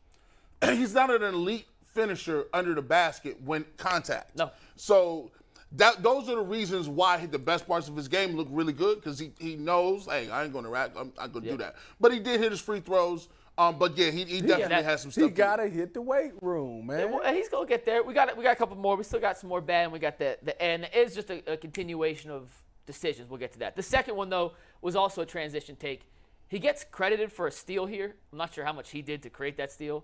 [0.63, 4.35] He's not an elite finisher under the basket when contact.
[4.37, 4.49] No.
[4.77, 5.31] So
[5.73, 8.95] that those are the reasons why the best parts of his game look really good
[9.01, 11.75] because he, he knows, hey, I ain't gonna rack, I'm not gonna do that.
[11.99, 13.27] But he did hit his free throws.
[13.57, 15.25] Um, but yeah, he, he definitely that- has some stuff.
[15.25, 17.11] He gotta hit the weight room, man.
[17.11, 18.01] Well, he's gonna get there.
[18.01, 18.95] We got we got a couple more.
[18.95, 20.89] We still got some more bad, and we got the the end.
[20.91, 22.51] It's just a, a continuation of
[22.87, 23.29] decisions.
[23.29, 23.75] We'll get to that.
[23.75, 26.09] The second one though was also a transition take.
[26.47, 28.15] He gets credited for a steal here.
[28.31, 30.03] I'm not sure how much he did to create that steal.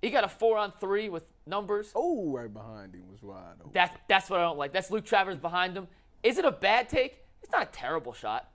[0.00, 1.92] He got a four on three with numbers.
[1.94, 3.70] oh, right behind him was wide open.
[3.74, 4.72] That's that's what I don't like.
[4.72, 5.88] That's Luke Travers behind him.
[6.22, 7.18] Is it a bad take?
[7.42, 8.48] It's not a terrible shot,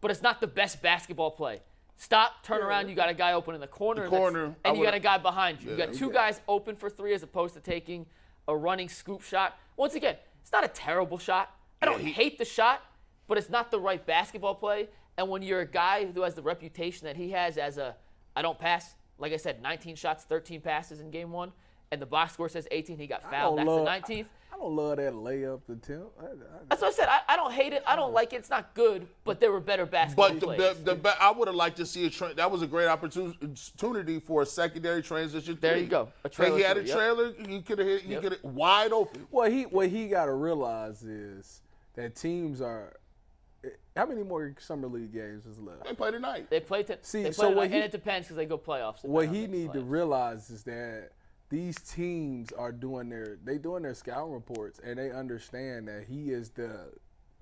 [0.00, 1.60] but it's not the best basketball play.
[1.96, 2.88] Stop, turn around.
[2.88, 5.00] You got a guy open in the corner, The and corner, and you got a
[5.00, 5.70] guy behind you.
[5.70, 8.06] You got two guys open for three as opposed to taking
[8.48, 9.56] a running scoop shot.
[9.76, 11.54] Once again, it's not a terrible shot.
[11.80, 12.82] I don't hate the shot,
[13.28, 14.88] but it's not the right basketball play.
[15.16, 17.94] And when you're a guy who has the reputation that he has as a,
[18.34, 18.94] I don't pass.
[19.18, 21.52] Like I said, 19 shots, 13 passes in game one,
[21.92, 22.98] and the box score says 18.
[22.98, 23.58] He got fouled.
[23.58, 24.26] That's love- the 19th.
[24.52, 26.12] I don't love that layup attempt.
[26.20, 26.28] I, I,
[26.70, 27.08] That's what I said.
[27.08, 27.82] I, I don't hate it.
[27.88, 28.36] I don't like it.
[28.36, 30.58] It's not good, but there were better basketball But the, plays.
[30.84, 34.20] the, the, I would have liked to see a tra- that was a great opportunity
[34.20, 35.58] for a secondary transition.
[35.60, 35.82] There three.
[35.82, 36.08] you go.
[36.22, 36.96] A Hey, trailer he had a three, yep.
[36.96, 37.32] trailer.
[37.48, 38.02] He could have hit.
[38.02, 38.22] He Yep.
[38.22, 39.26] could have wide open.
[39.32, 41.60] what he what he got to realize is
[41.96, 42.94] that teams are.
[43.64, 45.84] Eh, how many more summer league games is left?
[45.84, 46.48] They play tonight.
[46.48, 46.84] they play.
[46.84, 49.04] To, See, they play so tonight, what he- and it depends because they go playoffs.
[49.04, 51.10] What he on the need to realize is that
[51.50, 56.30] these teams are doing their they doing their scouting reports and they understand that he
[56.30, 56.92] is the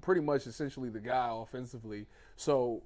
[0.01, 2.07] pretty much essentially the guy offensively.
[2.37, 2.83] So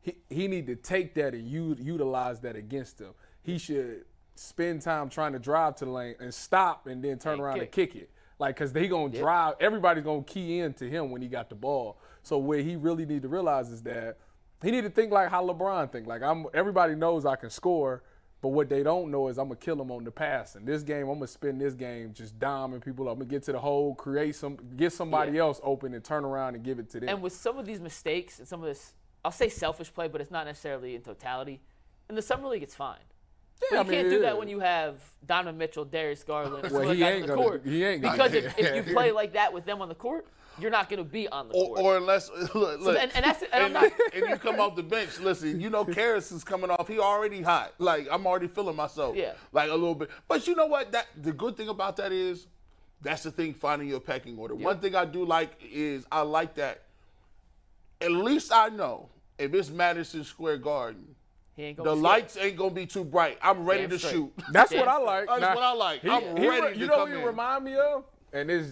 [0.00, 3.12] he he need to take that and u- utilize that against him.
[3.42, 4.04] He should
[4.34, 7.54] spend time trying to drive to the lane and stop and then turn And around
[7.54, 7.62] kick.
[7.62, 8.10] and kick it.
[8.38, 9.54] Like, cause they gonna drive.
[9.58, 11.98] Everybody's gonna key in to him when he got the ball.
[12.22, 14.18] So what he really need to realize is that
[14.62, 16.06] he need to think like how LeBron think.
[16.06, 16.46] Like I'm.
[16.54, 18.04] Everybody knows I can score,
[18.40, 20.54] but what they don't know is I'm gonna kill them on the pass.
[20.54, 23.12] And this game, I'm gonna spend this game just doming people up.
[23.14, 25.40] I'm gonna get to the hole, create some, get somebody Yeah.
[25.42, 27.08] else open, and turn around and give it to them.
[27.08, 30.20] And with some of these mistakes and some of this, I'll say selfish play, but
[30.20, 31.60] it's not necessarily in totality.
[32.08, 32.98] In the summer league, it's fine.
[33.60, 36.70] But Yeah, you I mean, can't do that when you have Donovan Mitchell, Darius Garland,
[36.70, 37.62] Well, he ain't on the gonna- court.
[37.64, 40.28] he ain't gonna because if, if you play like that with them on the court,
[40.60, 41.80] you're not going to be on the Or, court.
[41.80, 44.76] or unless look, look, and- and that's- and I'm and, not- and you come off
[44.76, 45.18] the bench.
[45.20, 46.88] Listen, you know Caris is coming off.
[46.88, 47.74] He already hot.
[47.78, 49.16] Like I'm already feeling myself.
[49.16, 49.32] Yeah.
[49.52, 50.10] Like a little bit.
[50.28, 50.92] But you know what?
[50.92, 52.46] That the good thing about that is,
[53.02, 53.54] that's the thing.
[53.54, 54.54] Finding your pecking order.
[54.54, 56.82] One thing I do like is I like that.
[58.00, 61.14] At least I know if it's Madison Square Garden,
[61.56, 63.38] ain't the lights ain't gonna be too bright.
[63.42, 64.12] I'm ready Damn to straight.
[64.12, 64.32] shoot.
[64.52, 65.26] That's Damn what I like.
[65.26, 66.00] That's Now, what I like.
[66.02, 67.24] he- I'm he ready re- to You know come what he in.
[67.24, 68.04] remind me of?
[68.32, 68.66] And this,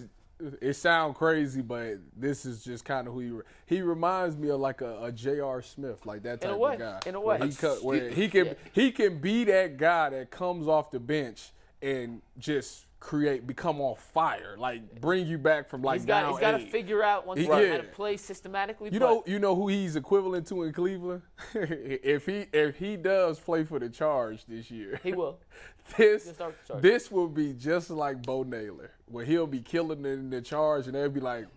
[0.61, 3.29] it sound crazy, but this is just kind of who he.
[3.31, 5.61] Re- he reminds me of like a, a J.R.
[5.61, 6.99] Smith, like that type way, of guy.
[7.05, 7.47] in a Where way.
[7.47, 8.53] he, cut, where he can Yeah.
[8.73, 13.95] he can be that guy that comes off the bench and just create, become on
[13.95, 17.25] fire, like bring you back from like He's got down he's got to figure out
[17.27, 18.89] once He- again how to play systematically.
[18.91, 21.21] You know, you know who he's equivalent to in Cleveland.
[21.53, 25.39] if he if he does play for the Charge this year, he will.
[25.97, 26.83] this He'll start with the Charge.
[26.83, 30.95] this will be just like Bo Naylor, where he'll be killing in the charge, and
[30.95, 31.47] they'll be like,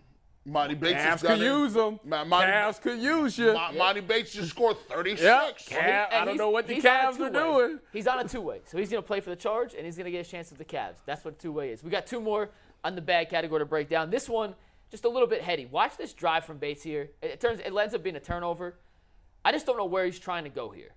[0.43, 1.99] Monty Bates Cavs could use him.
[2.03, 3.53] Ma- Monty- Cavs could use you.
[3.53, 5.21] Mon- Monty Bates just scored 36.
[5.21, 5.57] Yep.
[5.59, 7.79] Cav- I don't know what the he's on a Cavs are doing.
[7.93, 10.05] He's on a two-way, so he's going to play for the Charge, and he's going
[10.05, 10.95] to get a chance with the Cavs.
[11.05, 11.83] That's what a two-way is.
[11.83, 12.49] We got two more
[12.83, 14.09] on the bad category to break down.
[14.09, 14.55] This one,
[14.89, 15.67] just a little bit heady.
[15.67, 17.11] Watch this drive from Bates here.
[17.21, 18.79] It, it turns, it ends up being a turnover.
[19.45, 20.95] I just don't know where he's trying to go here.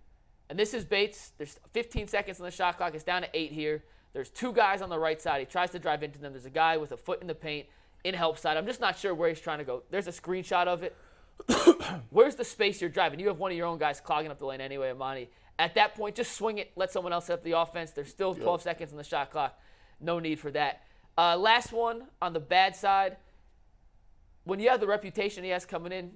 [0.49, 1.33] And this is Bates.
[1.37, 2.95] There's 15 seconds on the shot clock.
[2.95, 3.85] It's down to eight here.
[4.15, 5.41] There's two guys on the right side.
[5.41, 6.33] He tries to drive into them.
[6.33, 7.67] There's a guy with a foot in the paint
[8.05, 8.57] in help side.
[8.57, 9.83] I'm just not sure where he's trying to go.
[9.91, 10.95] There's a screenshot of it.
[12.11, 13.19] Where's the space you're driving?
[13.19, 15.29] You have one of your own guys clogging up the lane anyway, Emoni.
[15.59, 16.73] At that point, just swing it.
[16.77, 17.93] Let someone else set up the offense.
[17.93, 19.59] There's still 12 seconds on the shot clock.
[20.01, 20.83] No need for that.
[21.17, 23.17] Uh, last one on the bad side.
[24.45, 26.13] When you have the reputation he has coming in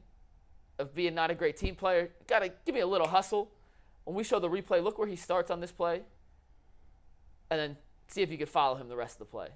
[0.78, 3.50] of being not a great team player, gotta give me a little hustle.
[4.04, 6.02] When we show the replay, look where he starts on this play,
[7.50, 7.76] and then
[8.08, 9.48] see if you can follow him the rest of the play.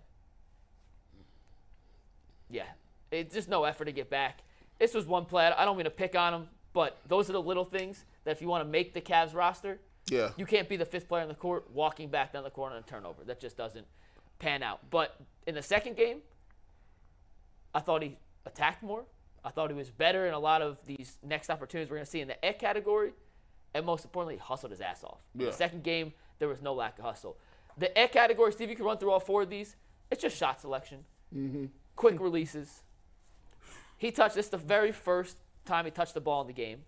[2.53, 2.65] Yeah,
[3.11, 4.43] it's just no effort to get back.
[4.79, 5.47] This was one play.
[5.47, 8.41] I don't mean to pick on him, but those are the little things that if
[8.43, 10.31] you want to make the Cavs roster, Yeah.
[10.37, 12.79] you can't be the fifth player on the court walking back down the court on
[12.79, 13.25] a turnover.
[13.25, 13.87] That just doesn't
[14.39, 14.81] pan out.
[14.91, 16.21] But in the second game,
[17.75, 19.05] I thought he attacked more.
[19.45, 22.11] I thought he was better in a lot of these next opportunities we're going to
[22.11, 23.13] see in the E category.
[23.75, 25.21] And most importantly, hustled his ass off.
[25.35, 25.47] In Yeah.
[25.47, 27.39] the second game, there was no lack of hustle.
[27.79, 29.77] The E category, Steve, you can run through all four of these.
[30.11, 31.67] It's just shot selection, mm-hmm.
[32.03, 32.83] Quick releases.
[33.97, 36.81] He touched this the very first time he touched the ball in the game.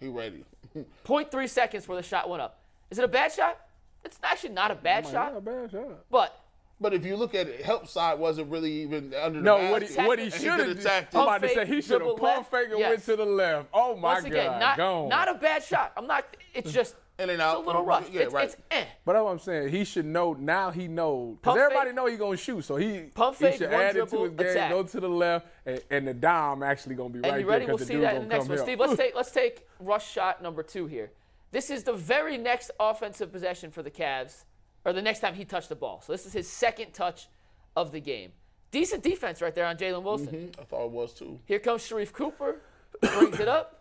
[0.00, 0.44] He ready.
[1.04, 2.60] 0.3 seconds before the shot went up.
[2.90, 3.56] Is it a bad shot?
[4.04, 6.04] It's actually not a bad Like, shot, not a bad shot.
[6.10, 6.40] but
[6.80, 9.82] But if you look at it, help side wasn't really even under the No, what
[9.82, 10.06] he, basket.
[10.06, 12.36] what he should could've have attacked I'm about to say he should have dribble pump
[12.38, 12.50] left.
[12.50, 12.90] fake and Yes.
[12.90, 13.68] went to the left.
[13.72, 15.08] Oh my once again, god, not gone.
[15.08, 15.92] not a bad shot.
[15.96, 16.24] I'm not.
[16.54, 17.62] It's just In and it's out.
[17.64, 18.08] a little rough.
[18.12, 18.44] Yeah, it's, right.
[18.46, 18.84] it's eh.
[19.04, 19.68] But that's what I'm saying.
[19.68, 20.70] He should know now.
[20.70, 22.64] He knows because everybody fake- know he gonna shoot.
[22.64, 24.46] So he Pump he fake, should one add it to his game.
[24.46, 24.70] attack.
[24.70, 27.66] Go to the left, and, and the dime actually gonna be And right you ready?
[27.66, 28.56] there We'll the see that in the next one.
[28.56, 28.64] here.
[28.64, 31.10] Steve, let's take let's take rush shot number two here.
[31.52, 34.44] This is the very next offensive possession for the Cavs,
[34.84, 36.00] or the next time he touched the ball.
[36.00, 37.28] So this is his second touch
[37.76, 38.32] of the game.
[38.70, 40.52] Decent defense right there on Jalen Wilson.
[40.58, 41.40] I thought it was too.
[41.44, 42.60] Here comes Sharife Cooper,
[43.00, 43.79] brings it up,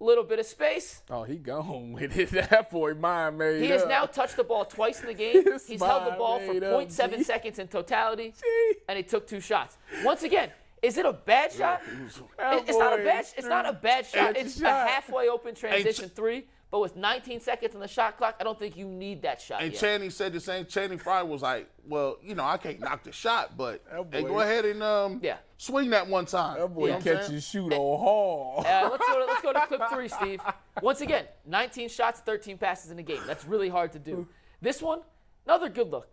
[0.00, 1.02] little bit of space.
[1.10, 2.30] Oh, he gone with it.
[2.30, 3.88] That boy mind made He has up.
[3.88, 5.44] now touched the ball twice in the game.
[5.44, 7.22] His He's held the ball for made up, 0.7 G.
[7.24, 8.74] seconds in totality, Gee.
[8.88, 9.76] and he took two shots.
[10.04, 10.50] Once again,
[10.82, 11.80] is it a bad shot?
[11.84, 13.26] It- It's not a bad.
[13.36, 14.30] It's not a bad shot.
[14.30, 14.88] It's a It's a shot.
[14.88, 18.76] halfway open transition three, but with 19 seconds on the shot clock, I don't think
[18.76, 19.80] you need that shot And yet.
[19.80, 20.66] Channing said the same.
[20.66, 24.22] Channing Frye was like, "Well, you know, I can't knock the shot, but That hey,
[24.22, 25.38] go ahead and um, Yeah.
[25.56, 27.40] swing that one time." That boy You know what catch saying?
[27.40, 28.54] shoot on hall.
[28.66, 29.18] Uh, let's go.
[29.18, 30.40] To, let's go to clip three, Steve.
[30.82, 33.20] Once again, 19 shots, 13 passes in a game.
[33.26, 34.26] That's really hard to do.
[34.60, 35.00] This one,
[35.46, 36.10] another good look.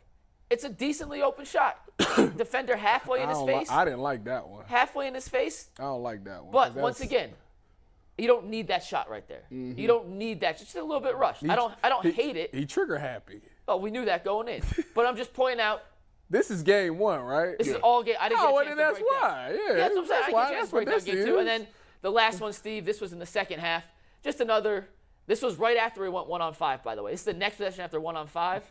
[0.50, 1.80] It's a decently open shot.
[2.38, 3.72] Defender halfway in his don't li- face.
[3.72, 4.64] I didn't like that one.
[4.68, 5.70] halfway in his face.
[5.80, 6.52] I don't like that one.
[6.54, 7.32] But once again,
[8.18, 9.44] you don't need that shot right there.
[9.50, 9.86] You mm-hmm.
[9.88, 10.58] don't need that.
[10.58, 11.44] Just a little bit rushed.
[11.48, 11.74] I don't.
[11.84, 12.54] I don't he- hate it.
[12.56, 13.42] He trigger happy.
[13.68, 14.62] Oh, we knew that going in.
[14.96, 15.84] But I'm just pointing out.
[16.30, 17.58] This is game one, right?
[17.58, 18.16] This is all game.
[18.20, 19.32] I didn't Oh, get a well, chance then to that's break down.
[19.32, 19.50] why.
[19.52, 20.24] Yeah, Yeah, that's what I'm saying.
[20.28, 20.50] I why.
[20.50, 21.38] didn't get a chance to what break down this game two.
[21.40, 21.68] And then
[22.02, 22.86] the last one, Steve.
[22.86, 23.86] This was in the second half.
[24.24, 24.88] Just another.
[25.28, 26.84] This was right after we went one on five.
[26.84, 28.64] By the way, this is the next possession after one on five.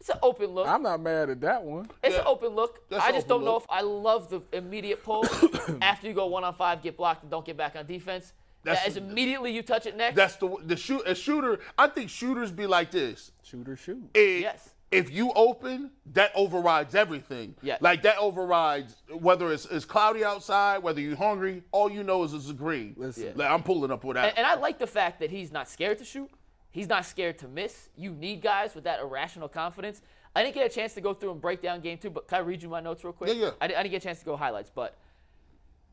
[0.00, 0.66] It's an open look.
[0.68, 1.88] I'm not mad at that one.
[2.02, 2.88] It's an open look.
[2.90, 5.24] That's I just don't know if I love the immediate pull
[5.82, 8.32] after you go one on five, get blocked, and don't get back on defense.
[8.64, 10.16] That's- That as immediately you touch it next.
[10.16, 11.02] That's the the shoot.
[11.06, 11.60] A shooter.
[11.78, 13.32] I think shooters be like this.
[13.42, 14.02] Shooter shoot.
[14.14, 14.70] If, Yes.
[14.90, 17.56] If you open, that overrides everything.
[17.62, 17.82] Yes.
[17.82, 21.62] Like that overrides whether it's, it's cloudy outside, whether you're hungry.
[21.72, 22.94] All you know is it's a green.
[22.96, 23.32] Listen.
[23.34, 24.28] Like, I'm pulling up with that.
[24.28, 26.30] And, and I like the fact that he's not scared to shoot.
[26.74, 27.88] He's not scared to miss.
[27.96, 30.02] You need guys with that irrational confidence.
[30.34, 32.38] I didn't get a chance to go through and break down game two, but can
[32.38, 33.30] I read you my notes real quick?
[33.32, 33.50] Yeah, yeah.
[33.60, 34.96] I, didn't get a chance to go highlights, but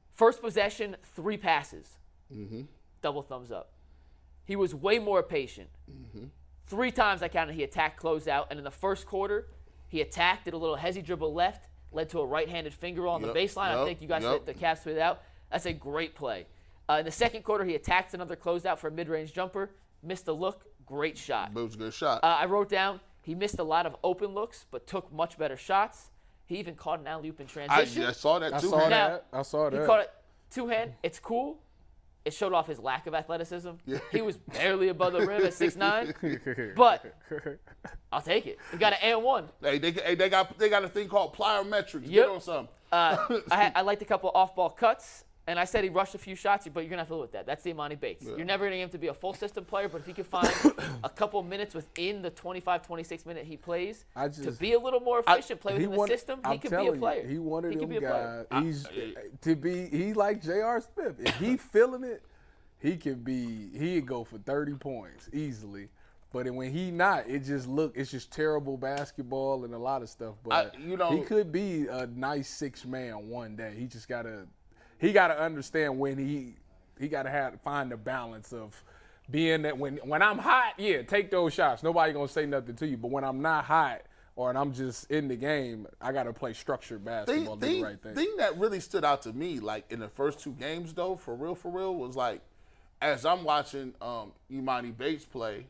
[0.10, 2.00] first possession, three passes.
[2.36, 2.62] Mm-hmm.
[3.04, 3.74] Double thumbs up.
[4.44, 5.70] He was way more patient.
[5.88, 6.26] Mm-hmm.
[6.65, 9.50] Three times I counted he attacked closed out, and in the first quarter,
[9.88, 13.22] he attacked, did a little hezzy dribble left, led to a right-handed finger roll on
[13.22, 13.78] Yep, the baseline.
[13.78, 14.48] I think you guys yep.
[14.48, 15.22] the, the Cavs tweeted out.
[15.52, 16.48] That's a great play.
[16.89, 19.70] Uh, in the second quarter, he attacked another closeout for a mid-range jumper,
[20.02, 21.54] missed a look, great shot.
[21.54, 22.23] but it was a good shot.
[22.23, 25.56] Uh, I wrote down he missed a lot of open looks, but took much better
[25.58, 26.10] shots.
[26.45, 28.04] He even caught an alley oop in transition.
[28.04, 28.69] I saw that I too.
[28.69, 28.89] saw man.
[28.89, 29.25] Now, that.
[29.32, 30.12] I saw He caught it
[30.49, 30.93] two hand.
[31.04, 31.60] It's cool.
[32.23, 33.71] It showed off his lack of athleticism.
[34.12, 36.13] He was barely above the rim at six nine,
[36.75, 37.15] but
[38.12, 38.60] I'll take it.
[38.71, 39.49] He got an and one.
[39.62, 42.04] Hey, they, hey, they got they got a thing called plyometrics.
[42.04, 42.10] Yep.
[42.12, 42.67] Get on some.
[42.91, 46.17] Uh, I, I liked a couple off ball cuts, and I said he rushed a
[46.19, 47.45] few shots, but you're gonna have to live with that.
[47.45, 48.25] That's the Emoni Bates.
[48.25, 50.23] You're never gonna get him to be a full system player, but if he can
[50.38, 50.49] find
[51.04, 54.99] a couple minutes within the 25, 26 minute he plays I to be a little
[54.99, 56.99] more efficient, play He within one- the system, he I'm could be a telling you,
[56.99, 57.27] player.
[57.27, 58.45] he wanted he them could player.
[58.51, 58.63] guys.
[58.63, 58.88] He's
[59.41, 59.88] to be.
[59.88, 60.82] He like J.R.
[60.82, 61.15] Smith.
[61.19, 62.23] If he feeling it,
[62.80, 63.69] he can be.
[63.77, 65.89] He'd go for 30 points easily.
[66.34, 67.97] But when he not, it just look.
[67.97, 70.36] It's just terrible basketball and a lot of stuff.
[70.43, 73.73] But you know- he could be a nice six man one day.
[73.77, 74.47] He just gotta.
[75.01, 76.55] He gotta understand when he.
[76.99, 78.81] He gotta have find the balance of.
[79.29, 81.83] Being that when when I'm hot, yeah, take those shots.
[81.83, 82.97] Nobody gonna say nothing to you.
[82.97, 84.01] But when I'm not hot,
[84.35, 87.81] or and I'm just in the game, I gotta play structured basketball, thing, do thing,
[87.81, 88.15] the right thing.
[88.15, 91.35] thing that really stood out to me, like in the first two games, though, for
[91.35, 92.41] real, for real, was like,
[93.01, 95.65] as I'm watching um, Emoni Bates play,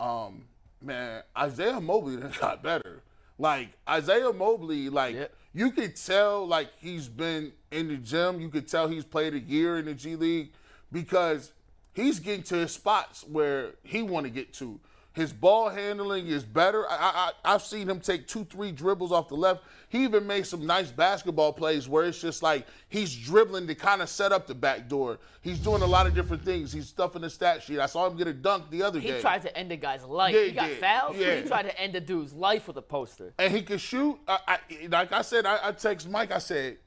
[0.00, 0.44] um,
[0.80, 3.02] man, Isaiah Mobley done got better.
[3.38, 5.34] Like Isaiah Mobley, like Yep.
[5.54, 8.40] you could tell, like he's been in the gym.
[8.40, 10.52] You could tell he's played a year in the G League
[10.90, 11.52] because
[11.94, 14.78] he's getting to his spots where he want to get to.
[15.14, 16.86] His ball handling is better.
[16.88, 19.62] I, I, I've seen him take two, three dribbles off the left.
[19.90, 24.00] He even made some nice basketball plays where it's just like he's dribbling to kind
[24.00, 25.18] of set up the back door.
[25.42, 26.72] He's doing a lot of different things.
[26.72, 27.78] He's stuffing the stat sheet.
[27.78, 29.16] I saw him get a dunk the other day.
[29.16, 30.34] He tried to end a guy's life.
[30.34, 31.16] Yeah, he he got fouled.
[31.16, 31.36] Yeah.
[31.36, 33.34] He tried to end a dude's life with a poster.
[33.38, 34.18] and he can shoot.
[34.26, 36.32] I, I, like I said, I, I text Mike.
[36.32, 36.78] I said,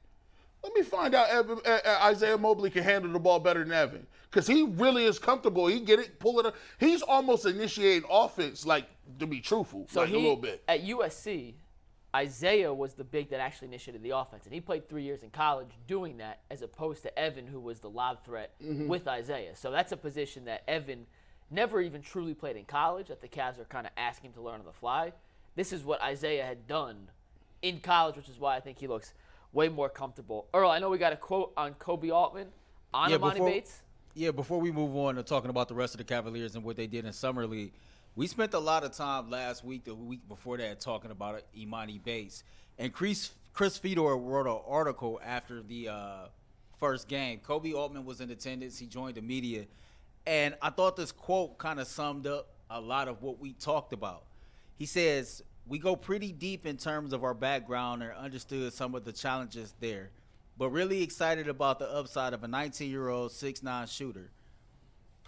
[0.64, 1.60] "Let me find out Evan,
[2.02, 5.66] Isaiah Mobley can handle the ball better than Evan because he really is comfortable.
[5.66, 6.54] He get it, pull it up.
[6.78, 8.86] He's almost initiating offense, like
[9.18, 10.62] to be truthful, So like he a little bit.
[10.68, 11.54] at USC,
[12.14, 15.30] Isaiah was the big that actually initiated the offense, and he played three years in
[15.30, 18.88] college doing that, as opposed to Evan, who was the lob threat mm-hmm.
[18.88, 19.54] with Isaiah.
[19.54, 21.06] So that's a position that Evan
[21.50, 23.08] never even truly played in college.
[23.08, 25.12] That the Cavs are kind of asking him to learn on the fly.
[25.56, 27.08] This is what Isaiah had done
[27.62, 29.12] in college, which is why I think he looks
[29.52, 30.46] way more comfortable.
[30.54, 32.48] Earl, I know we got a quote on Koby Altman
[32.92, 33.82] on Yeah, Emoni before- Bates.
[34.18, 36.78] Yeah, before we move on to talking about the rest of the Cavaliers and what
[36.78, 37.74] they did in summer league,
[38.14, 42.02] we spent a lot of time last week, the week before that, talking about Emoni
[42.02, 42.42] Bates.
[42.78, 46.28] And Chris Chris Fedor wrote an article after the uh,
[46.78, 47.40] first game.
[47.46, 48.78] Koby Altman was in attendance.
[48.78, 49.66] He joined the media,
[50.26, 53.92] and I thought this quote kind of summed up a lot of what we talked
[53.92, 54.24] about.
[54.78, 59.04] He says, "We go pretty deep in terms of our background and understood some of
[59.04, 60.08] the challenges there."
[60.58, 64.30] But really excited about the upside of a 19-year-old 6'9 shooter.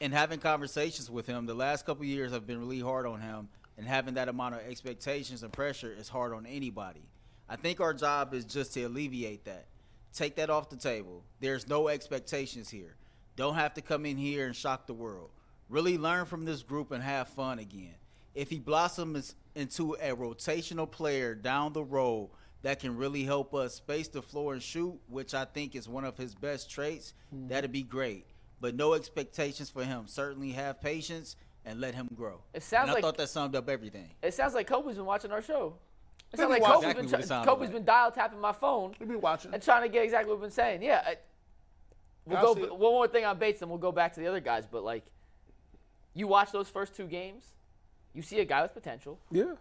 [0.00, 3.48] And having conversations with him the last couple years have been really hard on him
[3.76, 7.08] and having that amount of expectations and pressure is hard on anybody.
[7.48, 9.66] I think our job is just to alleviate that.
[10.12, 11.22] Take that off the table.
[11.40, 12.96] There's no expectations here.
[13.36, 15.30] Don't have to come in here and shock the world.
[15.68, 17.94] Really learn from this group and have fun again.
[18.34, 22.30] If he blossoms into a rotational player down the road
[22.62, 26.04] that can really help us space the floor and shoot, which I think is one
[26.04, 27.48] of his best traits, mm-hmm.
[27.48, 28.26] that'd be great.
[28.60, 30.06] But no expectations for him.
[30.06, 32.40] Certainly have patience and let him grow.
[32.54, 34.10] It sounds and I like- thought that summed up everything.
[34.22, 35.74] It sounds like Koby's been watching our show.
[36.32, 37.72] It sounds like watch- Koby's, Exactly been, what it Koby's like.
[37.72, 39.54] been dial tapping my phone You be watching.
[39.54, 40.82] and trying to get exactly what we've been saying.
[40.82, 41.02] Yeah.
[41.06, 41.16] I,
[42.26, 44.26] we'll I go see one more thing on Bates, and we'll go back to the
[44.26, 44.66] other guys.
[44.70, 45.04] But like,
[46.14, 47.44] you watch those first two games,
[48.12, 49.54] you see a guy with potential, Yeah.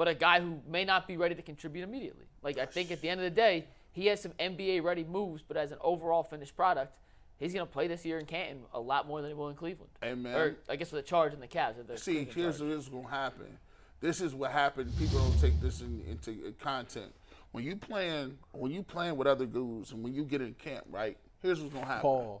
[0.00, 2.24] But a guy who may not be ready to contribute immediately.
[2.42, 5.42] Like I think at the end of the day, he has some NBA ready moves,
[5.46, 6.96] but as an overall finished product,
[7.36, 9.90] he's gonna play this year in Canton a lot more than he will in Cleveland.
[10.00, 10.34] Hey, man.
[10.34, 11.74] Or I guess with the Charge and the Cavs.
[11.74, 12.70] they're the See, Cleveland here's Charge.
[12.70, 13.58] what's going to happen.
[14.00, 14.90] This is what happened.
[14.98, 17.12] People don't take this in, into content.
[17.52, 20.86] When you playing, when you playing with other dudes, and when you get in camp,
[20.88, 21.18] right?
[21.42, 22.02] Here's what's going to happen.
[22.08, 22.40] Pause.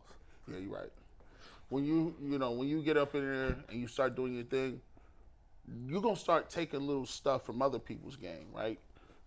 [0.50, 0.92] Yeah, you're right.
[1.68, 4.44] When you, you know, when you get up in there and you start doing your
[4.44, 4.80] thing,
[5.86, 8.78] you're gonna start taking little stuff from other people's game, right?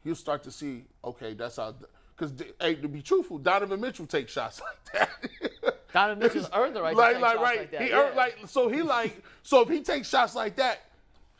[0.04, 1.76] You'll start to see, okay, that's how.
[2.16, 4.62] Because, hey, to be truthful, Donovan Mitchell takes shots
[4.94, 5.76] like that.
[5.94, 7.60] Donovan Mitchell's earned the right to like, take like, shots right.
[7.60, 8.00] like that, He yeah.
[8.00, 10.82] earned, like, so he like, so if he takes shots like that,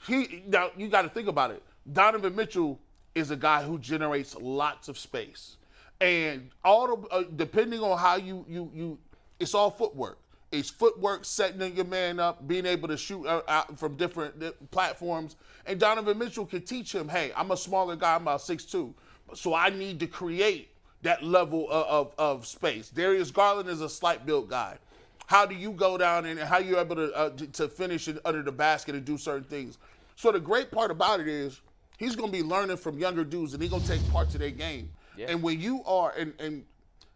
[0.08, 1.64] he now you got to think about it.
[1.92, 2.80] Donovan Mitchell
[3.16, 5.58] is a guy who generates lots of space,
[6.02, 9.00] and all the uh, depending on how you you you,
[9.40, 10.18] it's all footwork.
[10.54, 14.36] It's footwork, setting your man up, being able to shoot out from different
[14.70, 15.36] platforms.
[15.66, 18.94] And Donovan Mitchell can teach him, hey, I'm a smaller guy, I'm about 6'2",
[19.34, 20.70] so I need to create
[21.02, 22.90] that level of, of, of space.
[22.90, 24.78] Darius Garland is a slight built guy.
[25.26, 28.20] How do you go down and how you're able to uh, to- to finish it
[28.24, 29.80] under the basket and do certain things?
[30.16, 31.62] So the great part about it is
[31.98, 34.42] he's going to be learning from younger dudes and he's going to take parts of
[34.42, 34.92] their game.
[35.18, 35.28] Yeah.
[35.30, 36.64] And when you are and and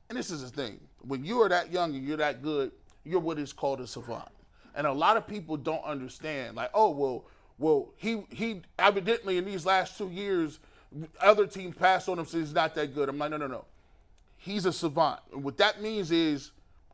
[0.10, 2.72] and this is the thing, when you are that young and you're that good,
[3.08, 4.30] you're what is called a savant.
[4.76, 6.56] And a lot of people don't understand.
[6.56, 7.26] Like, oh well,
[7.58, 10.60] well he he evidently in these last two years,
[11.20, 13.10] other teams passed on him, so he's not that good.
[13.10, 13.66] I'm like, no, no, no
[14.38, 15.20] he's a savant.
[15.34, 16.52] And what that means is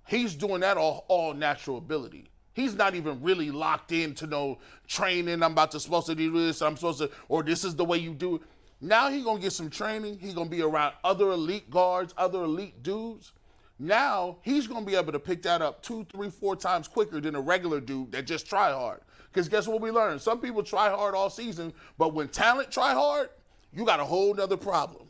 [0.08, 2.30] he's doing that all, all natural ability.
[2.54, 5.42] He's not even really locked into no training.
[5.42, 6.62] I'm about to supposed to do this.
[6.62, 8.42] I'm supposed to, or this is the way you do it.
[8.80, 10.20] Now he gonna get some training.
[10.20, 13.32] He gonna be around other elite guards, other elite dudes.
[13.80, 17.36] Now he's gonna be able to pick that up two, three, four times quicker than
[17.36, 19.02] a regular dude that just try hard.
[19.32, 20.22] Because guess what we learned?
[20.22, 23.30] Some people try hard all season, but when talent try hard,
[23.74, 25.08] you got a whole nother problem.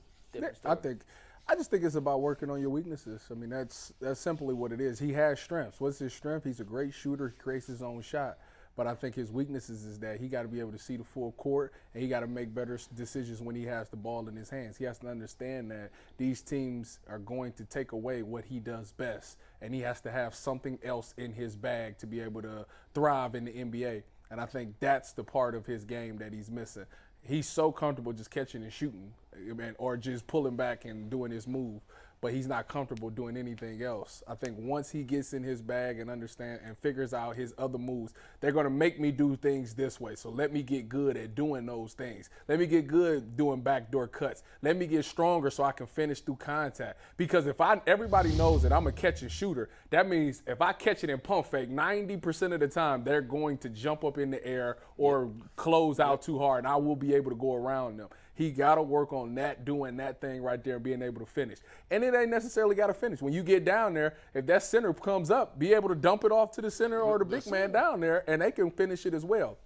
[0.66, 1.02] I think
[1.48, 3.22] I just think it's about working on your weaknesses.
[3.30, 4.98] I mean, that's that's simply what it is.
[4.98, 5.82] He has strengths.
[5.82, 6.46] What's his strength?
[6.46, 7.34] He's a great shooter.
[7.36, 8.38] He creates his own shot.
[8.76, 11.04] But I think his weaknesses is that he got to be able to see the
[11.04, 14.36] full court and he got to make better decisions when he has the ball in
[14.36, 14.78] his hands.
[14.78, 18.92] He has to understand that these teams are going to take away what he does
[18.92, 22.66] best, and he has to have something else in his bag to be able to
[22.94, 24.04] thrive in the NBA.
[24.32, 26.86] And I think that's the part of his game that he's missing.
[27.22, 31.32] He's so comfortable just catching and shooting, eh, I or just pulling back and doing
[31.32, 31.82] his move,
[32.24, 34.24] but he's not comfortable doing anything else.
[34.26, 37.78] I think once he gets in his bag and understand and figures out his other
[37.78, 40.16] moves, they're gonna make me do things this way.
[40.16, 42.30] So let me get good at doing those things.
[42.48, 44.44] Let me get good doing backdoor cuts.
[44.62, 46.98] Let me get stronger so I can finish through contact.
[47.18, 50.72] Because if I everybody knows that I'm a catch and shooter, that means if I
[50.72, 54.32] catch it in pump fake, 90% of the time they're going to jump up in
[54.32, 57.98] the air or close out too hard, and I will be able to go around
[57.98, 58.08] them.
[58.36, 61.26] He got to work on that, doing that thing right there, and being able to
[61.26, 61.60] finish.
[61.92, 63.22] And it ain't necessarily got to finish.
[63.22, 66.32] When you get down there, if that center comes up, be able to dump it
[66.32, 69.14] off to the center or the big man down there, and they can finish it
[69.14, 69.58] as well.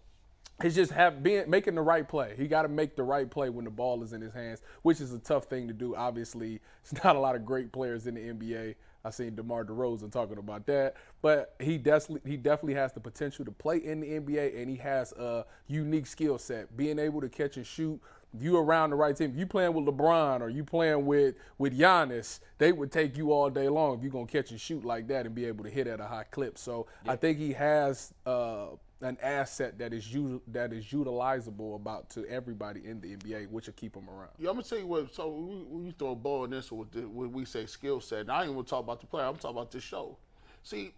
[0.62, 2.34] It's just have being making the right play.
[2.36, 5.00] He got to make the right play when the ball is in his hands, which
[5.00, 5.96] is a tough thing to do.
[5.96, 8.76] Obviously, it's not a lot of great players in the NBA.
[9.06, 13.46] I seen DeMar DeRozan talking about that, but he definitely he definitely has the potential
[13.46, 17.30] to play in the NBA, and he has a unique skill set, being able to
[17.30, 18.02] catch and shoot.
[18.36, 21.36] If you around the right team, if you playing with LeBron or you playing with
[21.58, 24.84] with Giannis, they would take you all day long if you're gonna catch and shoot
[24.86, 26.58] like that and be able to hit at a high clip.
[26.58, 28.68] So I think he has uh,
[29.02, 33.68] an asset that is u- that is utilizable about to everybody in the NBA, which
[33.68, 34.32] will keep him around.
[34.38, 35.14] Yeah, I'm gonna tell you what.
[35.14, 35.56] So we,
[35.86, 38.22] we throw a ball in this with the, when we say skill set.
[38.22, 39.26] And I ain't even want to talk about the player.
[39.26, 40.18] I'm talking about this show.
[40.64, 40.94] See,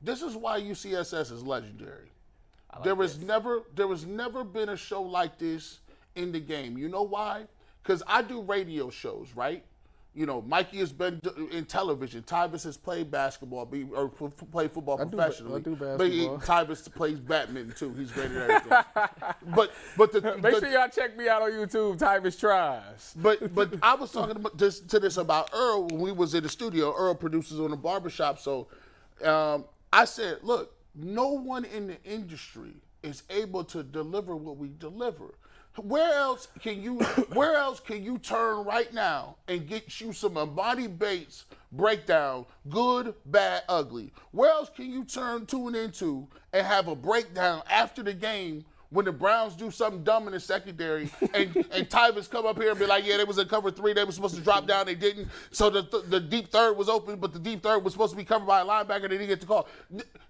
[0.00, 2.10] this is why UCSS is legendary.
[2.82, 5.80] there was never there was never been a show like this
[6.16, 6.76] in the game.
[6.78, 7.44] You know why?
[7.82, 9.64] Because I do radio shows, right?
[10.16, 12.22] You know, Mikey has been in television.
[12.22, 15.56] Tyvis has played basketball, be, or played football I do professionally.
[15.56, 16.38] I do But he, basketball.
[16.38, 17.92] Tyvis plays badminton too.
[17.94, 18.78] He's great at everything.
[19.56, 23.12] but but the, Make the- sure y'all check me out on YouTube, Tyvis Tries.
[23.16, 26.44] but but I was talking about this to this about Earl when we was in
[26.44, 26.94] the studio.
[26.96, 28.38] Earl produces on the barbershop.
[28.38, 28.68] So
[29.24, 32.70] um, I said, look, no one in the industry
[33.02, 35.34] is able to deliver what we deliver.
[35.76, 36.98] Where else can you
[37.32, 43.14] where else can you turn right now and get you some Emoni Bates breakdown, good,
[43.26, 44.12] bad, ugly?
[44.30, 49.04] Where else can you turn tune into and have a breakdown after the game when
[49.04, 52.78] the Browns do something dumb in the secondary and, and Tyvis come up here and
[52.78, 54.94] be like, yeah, they was in cover three, they were supposed to drop down, they
[54.94, 55.28] didn't.
[55.50, 58.16] So the, the, the deep third was open, but the deep third was supposed to
[58.16, 59.66] be covered by a linebacker, they didn't get the call.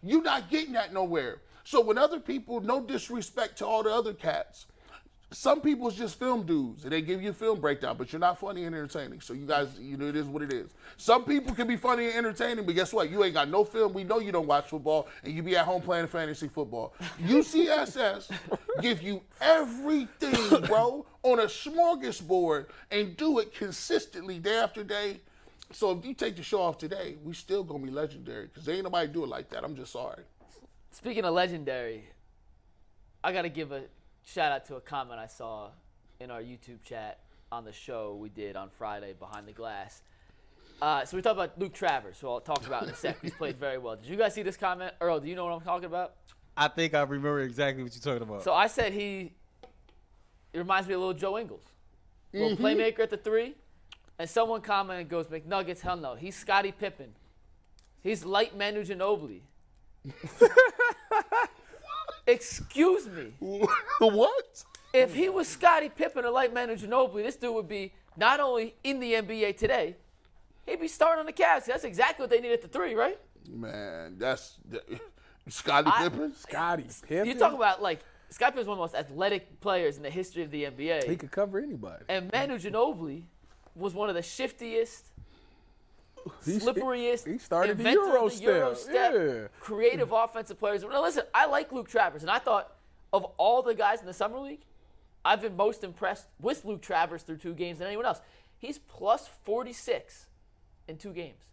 [0.03, 1.43] You're not getting that nowhere.
[1.65, 4.67] So when other people, no disrespect to all the other cats,
[5.35, 8.39] some people's just film dudes and they give you a film breakdown, but you're not
[8.39, 9.21] funny and entertaining.
[9.21, 10.71] So you guys, you know, it is what it is.
[10.97, 13.11] Some people can be funny and entertaining, but guess what?
[13.11, 13.93] You ain't got no film.
[13.93, 16.95] We know you don't watch football and you be at home playing fantasy football.
[17.21, 18.31] UCSS
[18.81, 25.21] give you everything, bro, on a smorgasbord and do it consistently day after day.
[25.73, 28.85] So if you take the show off today, we still gonna be legendary because ain't
[28.85, 29.65] nobody do it like that.
[29.65, 30.23] I'm just sorry.
[30.93, 32.05] Speaking of legendary,
[33.25, 33.83] I got to give a
[34.25, 35.71] shout out to a comment I saw
[36.21, 37.21] in our YouTube chat
[37.53, 40.03] on the show we did on Friday behind the glass.
[40.83, 43.19] Uh, so we talked about Luke Travers, who I'll talk about in a sec.
[43.23, 43.97] He's played very well.
[43.97, 44.93] Did you guys see this comment?
[45.01, 46.15] Earl, do you know what I'm talking about?
[46.57, 48.43] I think I remember exactly what you're talking about.
[48.43, 49.33] So I said he
[50.55, 51.65] it reminds me of little Joe Ingles.
[52.33, 53.55] Little playmaker at the three.
[54.19, 56.15] And someone commented goes, McNuggets, hell no.
[56.15, 57.13] He's Scottie Pippen.
[58.01, 59.41] He's light Manu Ginobili.
[62.27, 63.33] Excuse me.
[63.99, 64.65] what?
[64.93, 68.75] If he was Scottie Pippen or like Manu Ginobili, this dude would be not only
[68.85, 69.97] in the NBA today,
[70.67, 71.65] he'd be starting on the Cavs.
[71.67, 73.19] That's exactly what they need at the three, right?
[73.51, 74.59] Man, that's
[75.49, 76.35] Scottie I- Pippen.
[76.37, 77.27] Scottie Pippen.
[77.27, 78.01] You talk about like
[78.31, 81.09] Scottie Pippen's one of the most athletic players in the history of the NBA.
[81.09, 82.05] he could cover anybody.
[82.09, 83.25] And Manu Ginobili
[83.75, 85.11] was one of the shiftiest,
[86.45, 89.13] slipperiest, He started the Euro the Euro step.
[89.15, 89.47] Yeah.
[89.61, 90.83] creative offensive players.
[90.83, 92.73] Now listen, I like Luke Travers, and I thought
[93.13, 94.63] of all the guys in the summer league,
[95.25, 98.21] I've been most impressed with Luke Travers through two games than anyone else.
[98.59, 100.27] He's plus 46
[100.89, 101.45] in two games.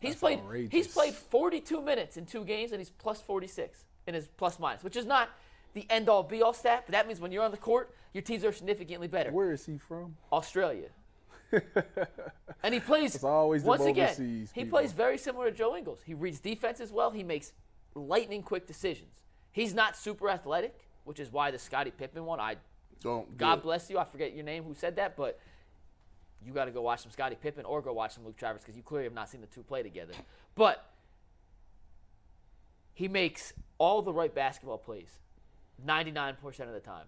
[0.00, 0.70] He's That's played.
[0.70, 4.82] He's played 42 minutes in two games, and he's plus 46 in his plus minus,
[4.82, 5.28] which is not
[5.74, 8.22] the end all be all stat, but that means when you're on the court, your
[8.22, 9.30] teams are significantly better.
[9.30, 10.16] Where is he from?
[10.32, 10.88] Australia.
[12.62, 14.14] and he plays It's always once again.
[14.16, 14.78] He people.
[14.78, 16.00] plays very similar to Joe Ingles.
[16.04, 17.10] He reads defenses well.
[17.10, 17.52] He makes
[17.94, 19.12] lightning quick decisions.
[19.52, 22.40] He's not super athletic, which is why the Scottie Pippen one.
[22.40, 22.56] I
[23.00, 23.36] Don't.
[23.36, 23.62] God yeah.
[23.62, 23.98] bless you.
[23.98, 24.64] I forget your name.
[24.64, 25.16] Who said that?
[25.16, 25.38] But
[26.44, 28.76] you got to go watch some Scottie Pippen or go watch some Luke Travers because
[28.76, 30.14] you clearly have not seen the two play together.
[30.54, 30.84] But
[32.94, 35.20] he makes all the right basketball plays,
[35.86, 37.06] 99% of the time.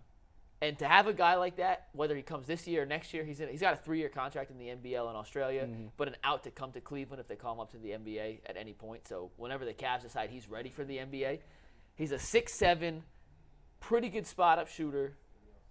[0.62, 3.24] And to have a guy like that, whether he comes this year or next year,
[3.24, 5.86] he's in, he's got a three-year contract in the NBL in Australia, mm-hmm.
[5.96, 8.42] but an out to come to Cleveland if they call him up to the NBA
[8.46, 9.08] at any point.
[9.08, 11.40] So whenever the Cavs decide he's ready for the NBA,
[11.96, 13.02] he's a six-seven,
[13.80, 15.16] pretty good spot-up shooter,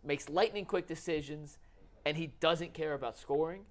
[0.04, 1.58] makes lightning quick decisions,
[2.06, 3.62] and he doesn't care about scoring.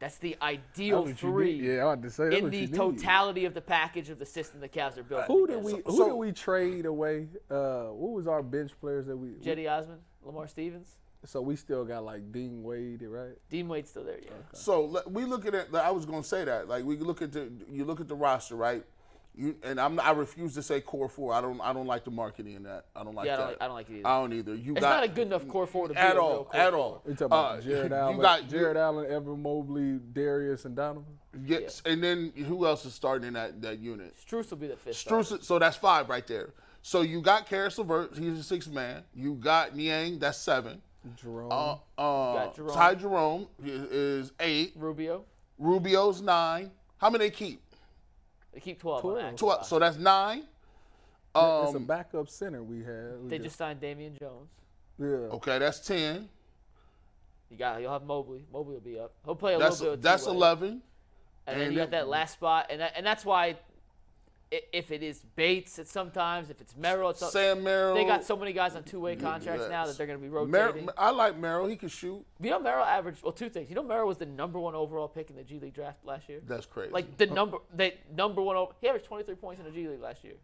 [0.00, 1.64] That's the ideal That's three need.
[1.64, 2.74] Yeah, I wanted to say in the you need.
[2.74, 5.26] totality of the package of the system the Cavs are building.
[5.26, 7.28] Who did we So- who so- did we trade away?
[7.50, 9.28] Uh, what was our bench players that we?
[9.44, 10.96] Cedi Osman, Lamar Stevens,
[11.26, 13.36] So we still got like Dean Wade, right?
[13.50, 14.30] Dean Wade's still there, yeah.
[14.54, 15.68] So we look at it.
[15.74, 16.66] I was going to say that.
[16.66, 18.82] Like we look at the you look at the roster, right?
[19.34, 21.32] You and I'm I refuse to say core four.
[21.32, 22.86] I don't I don't like the marketing in that.
[22.96, 23.42] I don't like Yeah, I that.
[23.42, 24.08] don't like- I don't like it either.
[24.08, 24.54] I don't either.
[24.54, 26.74] You It's got not a good enough core four to be at all core at
[26.74, 27.02] all.
[27.06, 31.16] We talking about Uh, Jarrett Allen, You got Jarrett Allen, Evan Mobley, Darius, and Donovan.
[31.44, 34.14] Yes, and then who else is starting in that that unit?
[34.16, 34.96] Strus will be the fifth.
[34.96, 35.36] starter.
[35.36, 36.52] Strus, so that's five right there.
[36.82, 39.04] So you got Caris LeVert, he's a six man.
[39.14, 40.82] You got Niang, that's seven.
[41.16, 41.52] Jerome.
[41.52, 42.74] Uh, uh, got Jerome.
[42.74, 44.72] Ty Jerome i- is eight.
[44.76, 45.24] Rubio.
[45.58, 46.72] Rubio's nine.
[46.98, 47.62] How many they keep?
[48.52, 49.04] They keep 12.
[49.04, 49.36] on Twelve.
[49.36, 49.66] Twelve.
[49.66, 50.38] So that's nine.
[50.40, 50.48] it's
[51.34, 51.38] a
[51.76, 53.22] Um, backup center we had.
[53.22, 54.50] We They just signed Damian Jones.
[54.98, 55.06] yeah.
[55.36, 56.28] okay, that's ten.
[57.50, 58.44] You got you'll have Mobley.
[58.52, 59.12] Mobley will be up.
[59.24, 59.98] He'll play a That's little bit.
[59.98, 60.82] of that's eleven.
[61.46, 63.56] And then you got that last spot, and that, and that's why, i-
[64.50, 67.94] if it is Bates, it's sometimes if it's Merrill, it's Sam Merrill.
[67.94, 70.66] they got so many guys on two-way contracts now that they're going to be Mer-
[70.66, 70.88] rotating.
[70.98, 71.66] I like Merrill.
[71.68, 72.24] He can shoot.
[72.40, 73.68] you know, Merrill averaged well two things.
[73.68, 76.28] You know, Merrill was the number one overall pick in the G League draft last
[76.28, 76.40] year.
[76.46, 76.90] That's crazy.
[76.92, 78.56] Like the number, the number one.
[78.56, 80.34] o- He averaged 23 points in the G League last year.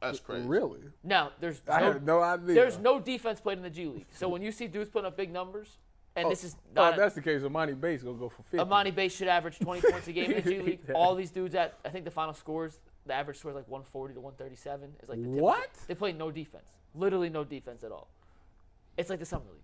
[0.00, 0.46] that's crazy.
[0.46, 0.80] Really?
[1.02, 2.54] Now there's I no, had no idea.
[2.54, 4.06] there's no defense played in the G League.
[4.12, 5.76] So when you see dudes putting up big numbers,
[6.16, 7.42] and oh, this is Oh, not if that's the case.
[7.42, 8.58] Emoni Bates gonna go for fifty.
[8.64, 10.80] Emoni Bates should average 20 points a game in the G League.
[10.94, 14.14] All these dudes at I think the final scores, the average score is like 140
[14.14, 14.94] to 137.
[15.00, 15.54] It's like the typical-
[15.86, 18.08] They play no defense, literally no defense at all.
[18.96, 19.62] It's like the summer league,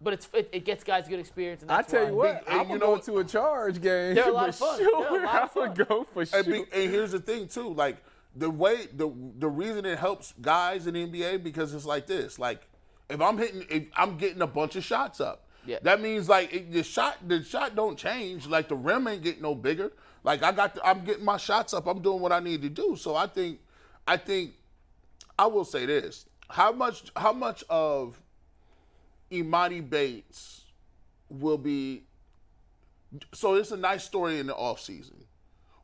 [0.00, 1.62] but it's it, it gets guys good experience.
[1.62, 3.80] And I tell why- you what, I'm you gonna know go what- to a charge
[3.80, 4.14] game.
[4.14, 4.78] They're a lot for of fun.
[4.80, 5.22] Sure.
[5.24, 6.66] Lot of I would go for And, be, sure.
[6.72, 7.96] and here's the thing too, like
[8.34, 12.38] the way the the reason it helps guys in the NBA because it's like this,
[12.38, 12.66] like
[13.08, 15.78] if I'm hitting, if I'm getting a bunch of shots up, Yeah.
[15.82, 19.42] that means like it, the shot the shot don't change, like the rim ain't getting
[19.42, 19.92] no bigger.
[20.24, 22.96] Like I got, I'm getting my shots up, I'm doing what I need to do.
[22.96, 23.58] So I think,
[24.06, 24.52] I think,
[25.38, 28.20] I will say this: how much how much of
[29.30, 30.62] Emoni Bates
[31.28, 32.04] will be
[33.32, 35.16] so it's a nice story in the off season.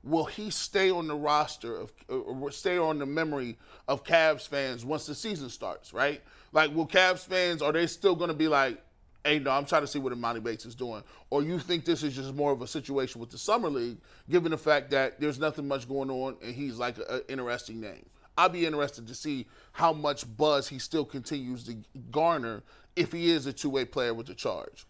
[0.05, 3.59] Will he stay on the roster of or stay on the memory
[3.89, 6.22] of Cavs fans once the season starts, right?
[6.53, 8.80] Like will Cavs fans are they still gonna be like,
[9.24, 11.02] hey no, I'm trying to see what Emoni Bates is doing?
[11.30, 13.98] Or you think this is just more of a situation with the summer league,
[14.30, 18.06] given the fact that there's nothing much going on and he's like an interesting name?
[18.36, 21.76] I'd be interested to see how much buzz he still continues to
[22.10, 22.62] garner
[22.94, 24.86] if he is a two-way player with the charge.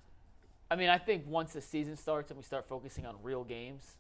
[0.71, 3.97] I mean, I think once the season starts and we start focusing on real games,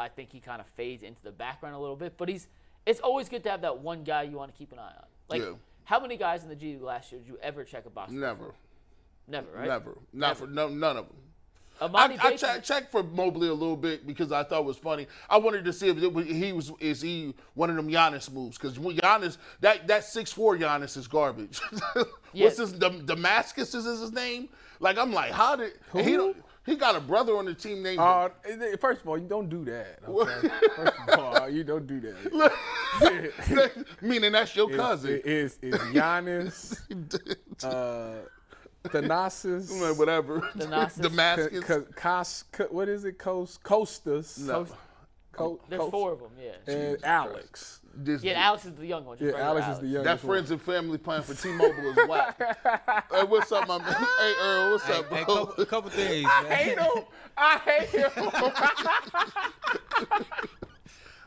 [0.00, 2.14] I think he kind of fades into the background a little bit.
[2.16, 2.48] But he's
[2.86, 5.06] it's always good to have that one guy you want to keep an eye on.
[5.28, 5.52] Like, Yeah.
[5.84, 8.12] how many guys in the G League last year did you ever check a box?
[8.12, 8.46] Never.
[8.46, 8.54] for?
[9.28, 9.66] Never, right?
[9.68, 9.98] Never.
[10.12, 11.16] Not for no, none of them.
[11.80, 14.64] Emoni I, I Bates, check, checked for Mobley a little bit because I thought it
[14.64, 15.06] was funny.
[15.28, 18.56] I wanted to see if it he was is he one of them Giannis moves
[18.56, 21.60] because Giannis that that six four Giannis is garbage.
[21.92, 22.48] What's Yeah.
[22.50, 24.48] his Damascus is his name?
[24.80, 27.98] Like I'm like how did he don't, he got a brother on the team named
[27.98, 28.30] Uh,
[28.80, 29.98] first of all, you don't do that.
[30.08, 30.48] Okay?
[30.76, 32.52] first of all, you don't do that.
[34.00, 35.10] meaning that's your It's, cousin.
[35.12, 38.14] it is it's Giannis, uh,
[38.88, 40.40] Thanasis, Whatever.
[40.56, 41.02] Thanasis.
[41.08, 41.64] Damascus.
[41.64, 43.18] K- K- Kos- K- what is it?
[43.18, 44.66] Coast Costas, No.
[45.32, 46.72] Co- oh, there's Coast- four of them, yeah.
[46.72, 47.80] and Alex.
[47.98, 49.16] This- Yeah, Alex is the young one.
[49.18, 49.96] just Yeah, regular Alex is the young.
[49.96, 50.04] One.
[50.04, 52.38] That friends and family plan for T-Mobile is whack.
[53.12, 53.92] hey, what's up, my man?
[53.92, 55.46] Hey, Earl, what's up, Hey, bro?
[55.46, 56.52] couple, a couple things, I man.
[56.52, 57.04] hate him.
[57.38, 58.12] I hate him.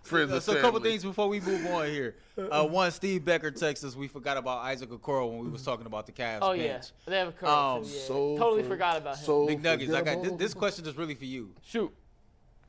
[0.10, 2.16] Friends and So a couple things before we move on here.
[2.38, 3.96] Uh, one, Steve Becker texted us.
[3.96, 6.64] We forgot about Isaac Okoro when we was talking about the Cavs Oh bench.
[6.64, 7.90] yeah, they have a curl Um, too.
[7.90, 8.02] Yeah.
[8.08, 9.24] So totally for- forgot about him.
[9.26, 11.52] So McNuggets, I got this, this question is really for you.
[11.64, 11.94] Shoot,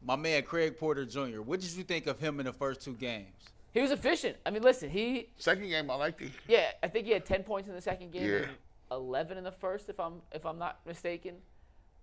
[0.05, 1.41] My man Craig Porter Jr.
[1.41, 3.27] What did you think of him in the first two games?
[3.73, 4.37] he was efficient.
[4.45, 6.31] I mean, listen, he second game I liked it.
[6.49, 8.47] yeah, I think he had 10 points in the second game Yeah.
[8.91, 11.37] 11 in the first, if I'm if I'm not mistaken.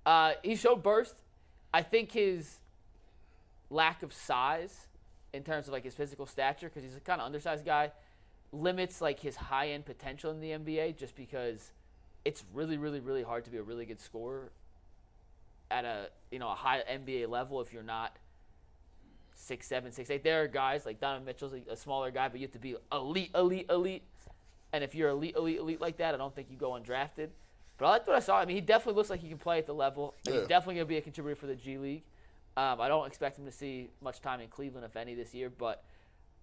[0.05, 1.15] Uh, he showed burst.
[1.73, 2.59] I think his
[3.69, 4.87] lack of size,
[5.33, 7.91] in terms of like his physical stature, because he's a kind of undersized guy,
[8.51, 10.97] limits like his high end potential in the NBA.
[10.97, 11.71] Just because
[12.25, 14.51] it's really, really, really hard to be a really good scorer
[15.69, 18.15] at a you know a high NBA level if you're not
[19.37, 20.23] six seven, six eight.
[20.23, 23.31] There are guys like Donovan Mitchell's a, smaller guy, but you have to be elite,
[23.35, 24.03] elite, elite.
[24.73, 27.29] And if you're elite, elite, elite like that, I don't think you go undrafted.
[27.77, 28.39] But I liked what I saw.
[28.39, 30.15] I mean, he definitely looks like he can play at the level.
[30.25, 30.33] Yeah.
[30.33, 32.03] He's definitely going to be a contributor for the G League.
[32.57, 35.49] Um, I don't expect him to see much time in Cleveland, if any, this year.
[35.49, 35.83] But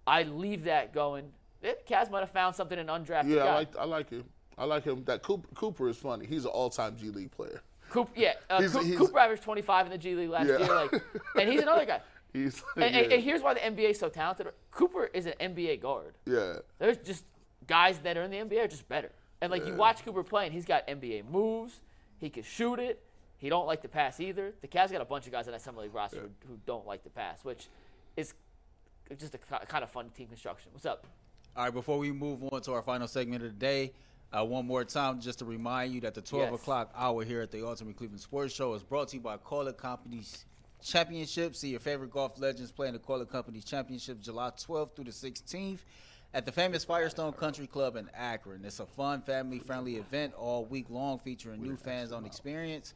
[0.07, 1.25] I leave that going.
[1.61, 3.45] Eh, Cavs might have found something in undrafted Yeah, guy.
[3.47, 4.23] I like I like him.
[4.57, 5.03] I like him.
[5.03, 6.25] That Cooper, Cooper is funny.
[6.25, 7.61] He's an all-time G League player.
[7.89, 10.57] Cooper, yeah, uh, He's- Coo- he's- Cooper averaged 25 in the G League last Yeah.
[10.59, 10.73] year.
[10.75, 11.03] Like,
[11.39, 11.99] and he's another guy.
[12.33, 13.01] He's And, yeah.
[13.01, 14.47] and- and here's why the NBA is so talented.
[14.71, 16.15] Cooper is an NBA guard.
[16.25, 16.59] yeah.
[16.79, 17.25] There's just
[17.67, 19.11] guys that are in the NBA are just better.
[19.41, 21.81] And like you watch Cooper play, and he's got NBA moves.
[22.19, 23.03] He can shoot it.
[23.37, 24.53] He don't like to pass either.
[24.61, 26.87] The Cavs got a bunch of guys on that summer league roster who, who don't
[26.87, 27.67] like to pass, which
[28.15, 28.33] is
[29.19, 30.71] just a kind of fun team construction.
[30.73, 31.05] What's up?
[31.55, 33.93] All right, before we move on to our final segment of the day,
[34.33, 36.59] uh, one more time, just to remind you that the 12 Yes.
[36.61, 39.77] o'clock hour here at the Ultimate Cleveland Sports Show is brought to you by Kaulig
[39.77, 40.45] Companies
[40.83, 41.55] Championship.
[41.55, 45.79] See your favorite golf legends playing the Kaulig Companies Championship July 12th through the 16th
[46.33, 48.65] at the famous Firestone Country Club in Akron.
[48.65, 52.93] It's a fun, family-friendly event all week long featuring new fans on experience,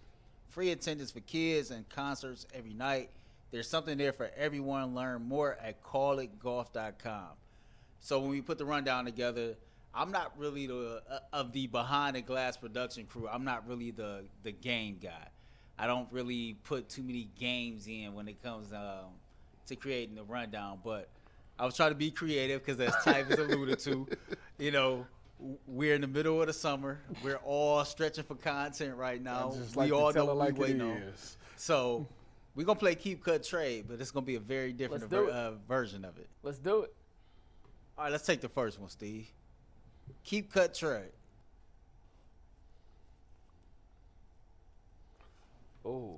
[0.49, 3.09] free attendance for kids, and concerts every night.
[3.51, 4.93] There's something there for everyone.
[4.93, 7.29] Learn more at callitgolf.com.
[7.99, 9.55] So when we put the rundown together,
[9.93, 13.27] I'm not really the uh, of the behind the glass production crew.
[13.27, 15.27] I'm not really the the game guy.
[15.77, 19.13] I don't really put too many games in when it comes um,
[19.67, 20.79] to creating the rundown.
[20.83, 21.07] But
[21.57, 24.07] I was trying to be creative because, as Type has alluded to,
[24.57, 25.07] you know,
[25.67, 26.99] we're in the middle of the summer.
[27.23, 29.51] We're all stretching for content right now.
[29.53, 31.01] I just we all know what like we it waiting on.
[31.55, 32.07] So
[32.55, 35.51] we're gonna play keep cut trade, but it's gonna be a very different ver- uh,
[35.67, 36.27] version of it.
[36.43, 36.93] Let's do it.
[37.97, 39.27] All right, let's take the first one, Steve.
[40.23, 41.11] Keep cut trade.
[45.85, 46.15] Oh.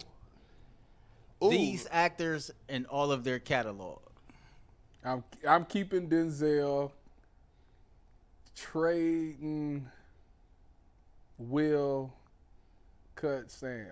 [1.44, 1.50] Ooh.
[1.50, 4.00] These actors and all of their catalog.
[5.04, 6.92] I'm I'm keeping Denzel.
[8.56, 9.88] Trading.
[11.38, 12.14] Will.
[13.16, 13.86] Cut Sam.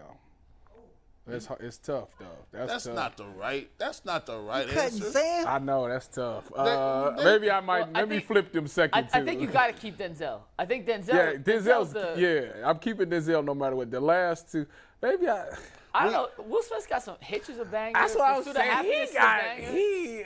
[1.27, 2.25] That's hu- it's tough though.
[2.51, 2.95] That's, That's tough.
[2.95, 3.69] not the right.
[3.77, 5.11] That's not the right Cutting answer.
[5.11, 5.45] Sam.
[5.47, 6.51] I know that's tough.
[6.55, 7.81] Uh, they- maybe I might.
[7.81, 9.25] Well, I let me think- flip them second I two.
[9.25, 10.39] think you got to keep Denzel.
[10.57, 11.09] I think Denzel.
[11.13, 11.93] Yeah, Denzel's.
[11.93, 13.91] the, yeah, I'm keeping Denzel no matter what.
[13.91, 14.65] The last two,
[15.03, 15.45] maybe I.
[15.93, 16.29] I don't know.
[16.45, 17.99] Will Smith's got some hitches of bangers.
[18.01, 18.83] That's what I was saying.
[18.85, 19.71] He got banger.
[19.71, 20.23] he.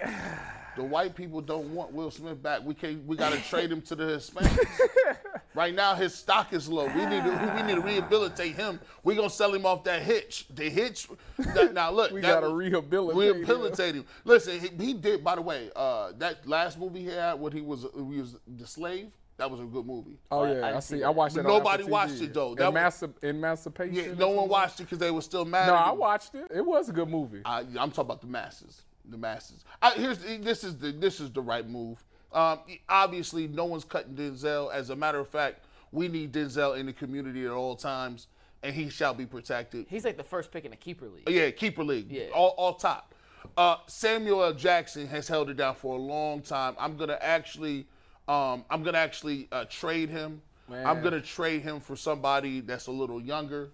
[0.75, 2.61] The white people don't want Will Smith back.
[2.63, 3.05] We can't.
[3.05, 5.17] We got to trade him to the Hispanics.
[5.53, 6.85] right now, his stock is low.
[6.87, 7.53] We need to.
[7.55, 8.79] We need to rehabilitate him.
[9.03, 10.47] We gonna sell him off that hitch.
[10.49, 11.07] The hitch.
[11.37, 13.41] that- now look, We that gotta was- rehabilitate him.
[13.41, 14.05] Rehabilitate him.
[14.25, 15.23] Listen, he, he did.
[15.23, 18.65] By the way, uh, that last movie he had, when he was he was the
[18.67, 19.11] slave.
[19.37, 20.19] That was a good movie.
[20.31, 20.97] Oh I- I yeah, I, see.
[20.99, 21.47] see I watched But it.
[21.47, 22.53] nobody watched it, though.
[22.55, 23.93] That was- Emancipation.
[23.95, 25.67] Yeah, no one watched it because they were still mad.
[25.67, 26.51] No, at I watched it.
[26.53, 27.41] It was a good movie.
[27.43, 28.83] I, I'm talking about the masses.
[29.09, 29.65] The masses.
[29.81, 32.03] I, here's this is the this is the right move.
[32.31, 34.73] Um, obviously, no one's cutting Denzel.
[34.73, 38.27] As a matter of fact, we need Denzel in the community at all times,
[38.63, 39.85] and he shall be protected.
[39.89, 41.29] He's like the first pick in the keeper league.
[41.29, 42.09] Yeah, keeper league.
[42.09, 42.29] Yeah.
[42.33, 43.13] All, all top.
[43.57, 44.53] Uh, Samuel L.
[44.53, 46.75] Jackson has held it down for a long time.
[46.79, 47.85] I'm gonna actually,
[48.27, 50.41] um, I'm gonna actually uh, trade him.
[50.71, 53.69] I'm gonna trade him for somebody that's a little younger.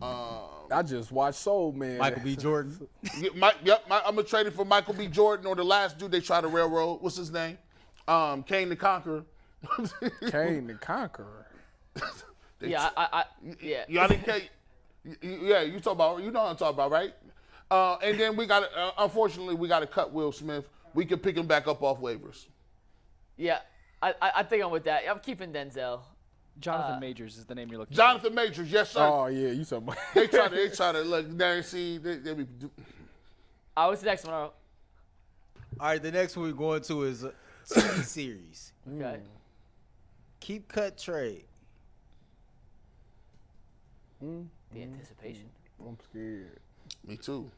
[0.00, 1.98] Um, I just watched Soul Man.
[1.98, 2.36] Michael B.
[2.40, 2.86] Jordan.
[3.18, 5.06] Yeah, Mike, yep, my, I'm gonna trade it for Michael B.
[5.06, 7.00] Jordan or the last dude they tried to railroad.
[7.02, 7.58] What's his name?
[8.08, 9.24] Um, Kang the Conqueror.
[10.30, 11.46] Kang the Conqueror.
[12.60, 13.24] Yeah, I, I, I
[13.60, 13.84] yeah.
[13.88, 14.42] Y'all didn't Kane.
[15.04, 16.22] y- y- Yeah, you talk about.
[16.22, 17.14] You know what I'm talking about, right?
[17.70, 18.64] Uh, and then we got.
[18.76, 20.68] Uh, unfortunately, we got to cut Will Smith.
[20.94, 22.46] We can pick him back up off waivers.
[23.36, 23.58] Yeah,
[24.00, 25.02] I, I, I think I'm with that.
[25.10, 26.00] I'm keeping Denzel.
[26.60, 28.02] Jonathan Uh, Majors is the name you're looking for.
[28.02, 29.00] Jonathan Majors, yes sir.
[29.00, 29.96] Oh yeah, you talking about?
[30.14, 30.54] They try to.
[30.54, 31.26] They try to look.
[31.36, 32.46] There, see, they, they be,
[33.76, 34.34] Uh, what's the next one?
[34.34, 34.54] Earl?
[35.80, 37.32] All right, the next one we're going to is a
[37.68, 38.72] TV series.
[38.96, 39.20] Okay.
[40.40, 41.44] Keep cut trade.
[44.20, 45.48] The anticipation.
[45.84, 46.60] I'm scared.
[47.04, 47.50] me too.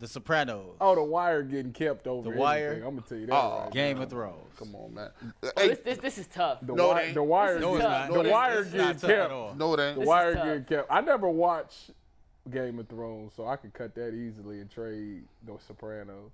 [0.00, 0.76] The Sopranos.
[0.80, 2.30] Oh, the Wire getting kept over.
[2.30, 2.66] The Wire?
[2.66, 2.86] everything.
[2.88, 3.34] I'm gonna tell you that.
[3.34, 4.02] Oh, right Game now.
[4.04, 4.52] of Thrones.
[4.56, 5.10] Come on, man.
[5.42, 6.58] Oh, Hey, this, this, this is tough.
[6.62, 7.12] The No, it Wire.
[7.14, 7.58] The Wire.
[7.58, 8.08] No, getting- it's not.
[8.08, 8.32] The No, it ain't.
[8.32, 9.56] Wire getting kept.
[9.58, 9.96] no, it ain't.
[9.96, 10.44] The is Wire tough.
[10.44, 10.86] getting kept.
[10.92, 11.90] I never watched
[12.50, 16.30] Game of Thrones, so I could cut that easily and trade The Sopranos.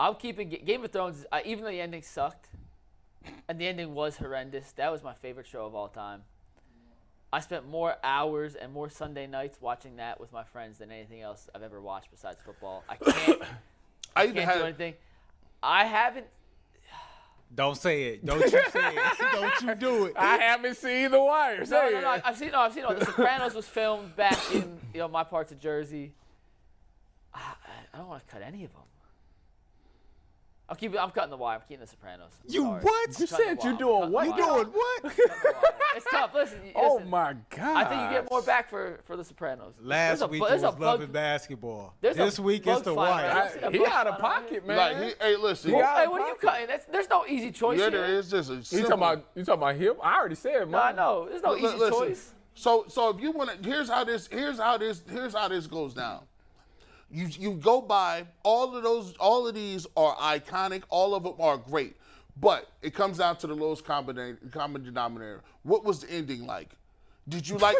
[0.00, 1.24] I'm keeping Game of Thrones.
[1.30, 2.48] Uh, even though the ending sucked,
[3.48, 6.22] and the ending was horrendous, that was my favorite show of all time.
[7.34, 11.20] I spent more hours and more Sunday nights watching that with my friends than anything
[11.20, 12.84] else I've ever watched besides football.
[12.88, 13.42] I can't,
[14.16, 14.94] I even can't do anything.
[15.60, 16.26] I haven't.
[17.52, 18.24] Don't say it.
[18.24, 19.18] Don't you say it.
[19.32, 20.12] Don't you do it.
[20.16, 21.58] I haven't seen The Wire.
[21.58, 22.20] No, Say no, no.
[22.24, 22.52] I've seen.
[22.52, 22.84] No, I've seen.
[22.84, 26.12] No, The Sopranos was filmed back in you know my parts of Jersey.
[27.34, 27.40] I,
[27.92, 28.82] I don't want to cut any of them.
[30.66, 30.98] I'll keep it.
[30.98, 31.56] I'm cutting the wire.
[31.56, 32.32] I'm keeping The Sopranos.
[32.48, 32.80] I'm You sorry.
[32.82, 33.08] what?
[33.20, 34.24] You cutting said you're doing what?
[34.24, 34.40] You wire.
[34.64, 35.02] Doing what?
[35.02, 35.72] Cutting the wire.
[35.96, 36.30] It's tough.
[36.34, 36.58] Listen.
[36.74, 37.76] oh my god!
[37.76, 39.74] I think you get more back for for The Sopranos.
[39.82, 41.94] Last There's a week bu- it there's was a love bug- and basketball.
[42.00, 43.28] there's a This week it's the wire.
[43.62, 43.70] now.
[43.70, 44.76] see he bug out of pocket, man.
[44.78, 45.70] Like, he, hey, listen.
[45.70, 46.66] He Hey, got- what are you cutting?
[46.66, 48.00] That's, there's no easy choice Yeah, here.
[48.00, 48.30] there is.
[48.30, 49.94] just a You simple- talking about you talking about him?
[50.02, 50.96] I already said No, I mine.
[50.96, 51.28] know.
[51.28, 52.34] There's no Li- easy listen, choice.
[52.54, 55.66] So so if you want to, here's how this here's how this here's how this
[55.66, 56.22] goes down.
[57.14, 60.82] You you go by all of those all of these are iconic.
[60.88, 61.94] All of them are great,
[62.40, 65.42] but it comes down to the lowest common common denominator.
[65.62, 66.70] What was the ending like?
[67.28, 67.76] Did you like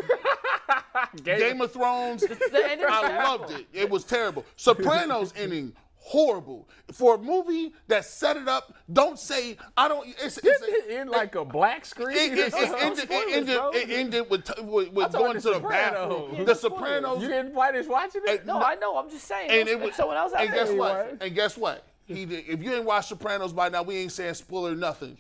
[1.25, 2.23] Game of Thrones?
[2.23, 3.67] the I loved it.
[3.73, 4.45] It was terrible.
[4.55, 5.73] Sopranos ending
[6.07, 8.75] horrible for a movie that set it up.
[8.93, 10.07] Don't say I don't.
[10.23, 12.17] It's, it's Didn't it end like a black screen?
[12.17, 12.79] it, it, it, or something?
[12.81, 13.71] ended, it, ended, bro.
[13.73, 16.31] it ended with, with, with going to the Sopranos.
[16.31, 16.45] bathroom.
[16.45, 17.23] The Sopranos.
[17.23, 18.45] You didn't finish watching it?
[18.45, 18.99] No, I know.
[18.99, 19.51] I'm just saying.
[19.51, 21.17] and And it was, someone else and guess what?
[21.21, 21.87] And guess what?
[22.07, 22.45] He did.
[22.47, 25.17] If you ain't watched Sopranos by now, we ain't saying spoiler nothing.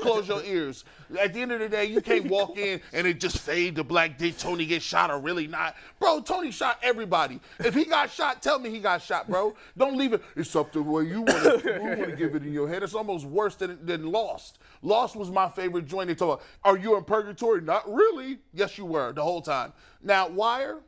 [0.00, 0.84] Close your ears.
[1.18, 3.84] At the end of the day, you can't walk in and it just fade to
[3.84, 4.16] black.
[4.16, 5.74] Did Tony get shot or really not?
[5.98, 7.40] Bro, Tony shot everybody.
[7.58, 9.56] If he got shot, tell me he got shot, bro.
[9.76, 10.22] Don't leave it.
[10.36, 12.14] It's up to where you want to.
[12.16, 12.84] Give it in your head.
[12.84, 14.58] It's almost worse than than Lost.
[14.82, 16.08] Lost was my favorite joint.
[16.08, 17.60] They talk about, are you in purgatory?
[17.60, 18.38] Not really.
[18.54, 19.72] Yes, you were the whole time.
[20.02, 20.78] Now, Wire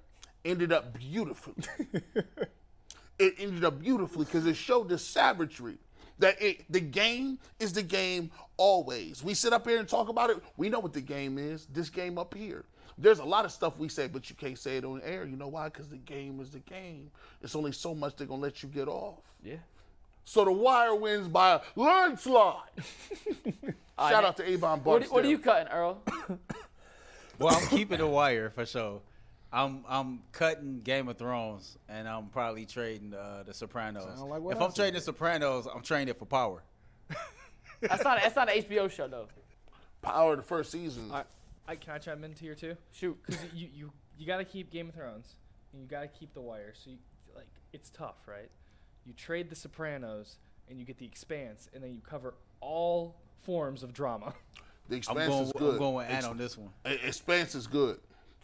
[0.44, 1.54] ended up beautifully
[3.22, 5.78] it ended up beautifully because it showed the savagery
[6.18, 9.22] that it, the game is the game always.
[9.22, 10.38] We sit up here and talk about it.
[10.56, 11.66] We know what the game is.
[11.72, 12.64] This game up here.
[12.98, 15.24] There's a lot of stuff we say, but you can't say it on air.
[15.24, 15.68] You know why?
[15.68, 17.10] Because the game is the game.
[17.40, 19.20] It's only so much they're gonna let you get off.
[19.42, 19.56] Yeah.
[20.24, 22.68] So the Wire wins by a landslide.
[23.98, 25.14] Shout out to Avon What, Barksdale.
[25.14, 26.02] what are you cutting, Earl?
[27.38, 29.00] Well, I'm keeping the wire for sure.
[29.52, 34.20] I'm I'm cutting Game of Thrones, and I'm probably trading uh, the Sopranos.
[34.20, 34.76] Like if I I'm said.
[34.76, 36.62] trading the Sopranos, I'm trading it for power.
[37.80, 38.22] That's not.
[38.22, 39.28] That's not an HBO show though.
[40.00, 41.10] Power the first season?
[41.12, 41.24] I,
[41.68, 42.76] I can I chime in here too?
[42.92, 43.18] Shoot.
[43.26, 45.34] Because you, you you gotta keep Game of Thrones,
[45.72, 46.72] and you gotta keep The Wire.
[46.74, 46.96] So you
[47.36, 48.50] like it's tough, right?
[49.04, 50.36] You trade The Sopranos,
[50.70, 54.32] and you get The Expanse, and then you cover all forms of drama.
[54.88, 55.42] The I'm Expanse going.
[55.44, 55.72] is good.
[55.74, 56.70] I'm going with Ann Ex- on this one.
[56.84, 57.98] Expanse is good.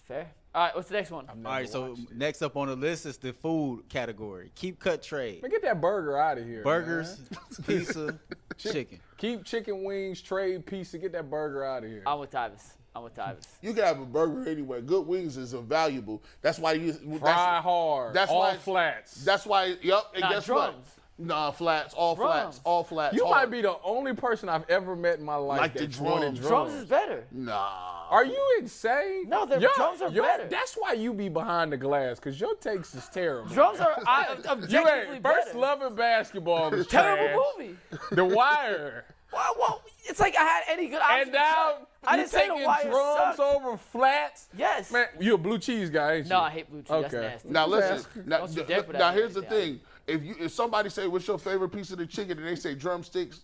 [0.06, 0.28] Fair.
[0.54, 0.74] All right.
[0.74, 1.24] What's the next one?
[1.24, 2.16] I've All never right, so watched it.
[2.16, 4.50] next up on the list is the food category.
[4.54, 5.42] Keep cut trade.
[5.42, 6.62] Man, get that burger out of here.
[6.62, 7.66] Burgers, man.
[7.66, 8.18] pizza,
[8.56, 8.98] chicken.
[9.18, 10.98] Keep chicken wings, trade pizza.
[10.98, 12.02] Get that burger out of here.
[12.06, 12.72] I'm with Tyvis.
[12.96, 13.46] I'm with Tyvis.
[13.62, 14.80] You can have a burger anywhere.
[14.80, 16.22] Good wings is invaluable.
[16.40, 18.14] That's why you Fry that's, hard.
[18.14, 19.24] that's all why- flats.
[19.24, 19.76] That's why.
[19.82, 20.02] Yep.
[20.14, 20.74] And Nah, guess drums.
[20.76, 20.97] what?
[21.20, 21.94] Nah, flats.
[21.94, 22.60] All flats.
[22.64, 23.16] All flats.
[23.16, 23.36] you hard.
[23.36, 26.34] might be the only person I've ever met in my life Like the that wanted
[26.36, 26.48] drums.
[26.48, 27.24] Drums is better.
[27.32, 28.06] Nah.
[28.10, 29.28] Are you insane?
[29.28, 30.46] No, the Your- drums are your- better.
[30.46, 33.52] That's why you be behind the glass, cause your takes is terrible.
[33.52, 35.58] Drums are I, you objectively ain't first better.
[35.58, 37.76] loving basketball is Terrible movie.
[38.12, 39.04] The Wire.
[39.30, 41.20] Well, well, it's like I had any good option.
[41.20, 41.74] and now
[42.06, 43.40] I you didn't say the taking wire drums sucked.
[43.40, 44.46] over flats.
[44.56, 44.90] Yes.
[44.90, 46.30] Man, you a blue cheese guy, ain't you?
[46.30, 46.88] No, I hate blue cheese.
[46.88, 47.26] That's Okay.
[47.28, 47.48] nasty.
[47.50, 47.96] Now listen.
[47.96, 48.16] ask.
[48.24, 49.50] Now, Don't you th- dare put that now here's the there.
[49.50, 49.80] thing.
[50.08, 52.74] If you if somebody say what's your favorite piece of the chicken and they say
[52.74, 53.42] drumsticks,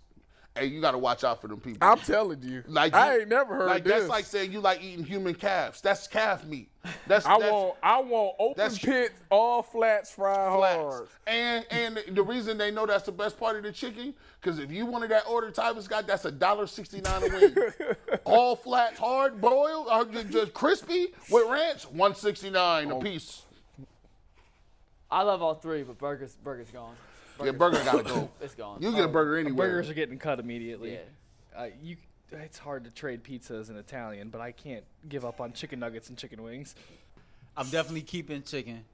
[0.57, 1.87] hey, you got to watch out for them people.
[1.87, 2.63] I'm telling you.
[2.69, 3.93] like I ain't never heard like this.
[3.93, 5.81] that's like saying you like eating human calves.
[5.83, 6.71] That's calf meat.
[7.07, 10.77] That's I that's, want I want open that's- pit, all flats, fried flats.
[10.81, 11.09] hard.
[11.27, 14.71] And and the reason they know that's the best part of the chicken, because if
[14.73, 17.57] you wanted that order Tyvis got, that's a dollar sixty nine a wing.
[18.25, 23.01] All flats, hard boiled, uh, or just crispy with ranch, one sixty nine Oh.
[23.01, 23.43] a piece.
[25.15, 26.97] I love all three, but burgers, burgers gone.
[27.43, 28.29] Yeah, burger gotta go.
[28.41, 28.83] It's gone.
[28.83, 29.69] You get a burger anywhere.
[29.69, 30.95] Burgers are getting cut immediately.
[30.95, 30.99] Yeah.
[31.57, 31.97] Uh, you,
[32.33, 35.79] it's hard to trade pizza as an Italian, but I can't give up on chicken
[35.79, 36.75] nuggets and chicken wings.
[37.57, 38.85] I'm definitely keeping chicken.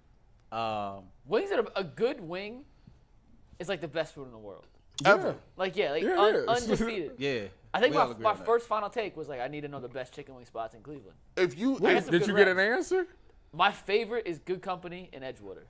[0.52, 2.64] Um, Wings are a good wing.
[3.58, 4.66] Is like the best food in the world.
[5.04, 5.36] Ever.
[5.56, 7.12] Like yeah, like Yeah, un- undefeated.
[7.16, 7.44] yeah.
[7.72, 9.88] I think we my, my first final take was like I need to know the
[9.88, 11.16] best chicken wing spots in Cleveland.
[11.36, 13.06] If you That's if, Did good you get an answer?
[13.52, 15.64] My favorite is Good Company in Edgewater,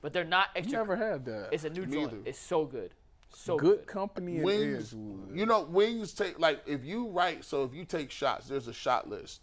[0.00, 0.78] but they're not extra.
[0.78, 1.48] Never had that.
[1.52, 2.22] It's a new Me joint.
[2.24, 2.92] It's so good,
[3.30, 3.86] so good good.
[3.86, 5.36] company in wings, Edgewood.
[5.36, 7.44] you know, wings take like if you write.
[7.44, 9.40] So if you take shots, there's a shot list.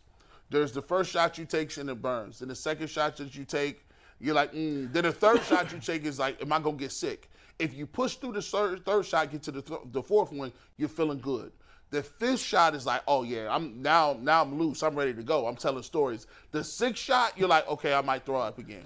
[0.50, 2.40] There's the first shot you take and it burns.
[2.40, 3.86] Then the second shot that you take,
[4.20, 4.92] you're like, mm.
[4.94, 7.30] then the third shot you take is like, am I gonna get sick?
[7.58, 10.52] If you push through the third, third shot, get to the th- the fourth one,
[10.78, 11.52] you're feeling good.
[11.92, 14.84] The fifth shot is like, oh yeah, I'm now now I'm loose.
[14.84, 15.48] I'm ready to go.
[15.48, 16.28] I'm telling stories.
[16.52, 18.84] The sixth shot, you're like, okay, I might throw up again.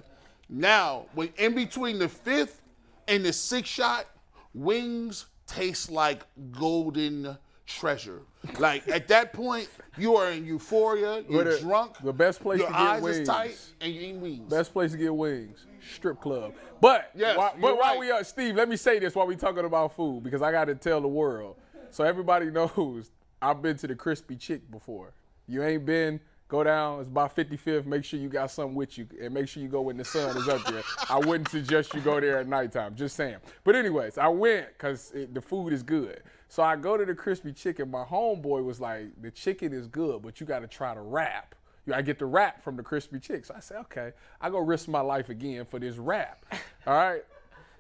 [0.50, 2.62] Now, when in between the fifth
[3.08, 4.06] and the sixth shot,
[4.54, 8.22] wings taste like golden treasure.
[8.58, 11.24] Like at that point, you are in euphoria.
[11.30, 11.97] You're the- drunk.
[12.04, 13.18] the best place your to get eyes wings.
[13.20, 14.50] is tight, and you eat wings.
[14.50, 16.54] Best place to get wings, strip club.
[16.82, 19.66] But Yes, why- you're while we are, Steve, let me say this while we talking
[19.66, 21.58] about food because I got to tell the world
[21.91, 25.14] so everybody knows I've been to the Crispy Chick before.
[25.47, 26.20] You ain't been.
[26.50, 27.00] Go down.
[27.00, 27.86] It's about 55th.
[27.86, 30.36] Make sure you got something with you, and make sure you go when the sun
[30.36, 30.84] is up there.
[31.10, 32.95] I wouldn't suggest you go there at nighttime.
[32.95, 33.38] Just saying.
[33.64, 36.24] But anyways, I went because the food is good.
[36.47, 37.91] So I go to the Crispy Chicken.
[37.91, 41.56] My homeboy was like, "The chicken is good, but you got to try the wrap."
[41.93, 43.45] I get the wrap from the crispy chick.
[43.45, 46.45] So I say, okay, I go risk my life again for this wrap.
[46.86, 47.24] All right.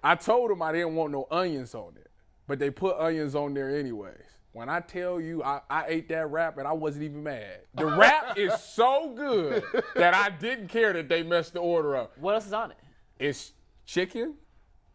[0.03, 2.09] I told him I didn't want no onions on it,
[2.47, 4.15] but they put onions on there anyways.
[4.51, 7.61] When I tell you I, I ate that wrap and I wasn't even mad.
[7.75, 9.63] The wrap is so good
[9.95, 12.17] that I didn't care that they messed the order up.
[12.17, 12.77] What else is on it?
[13.19, 13.51] It's
[13.85, 14.35] chicken,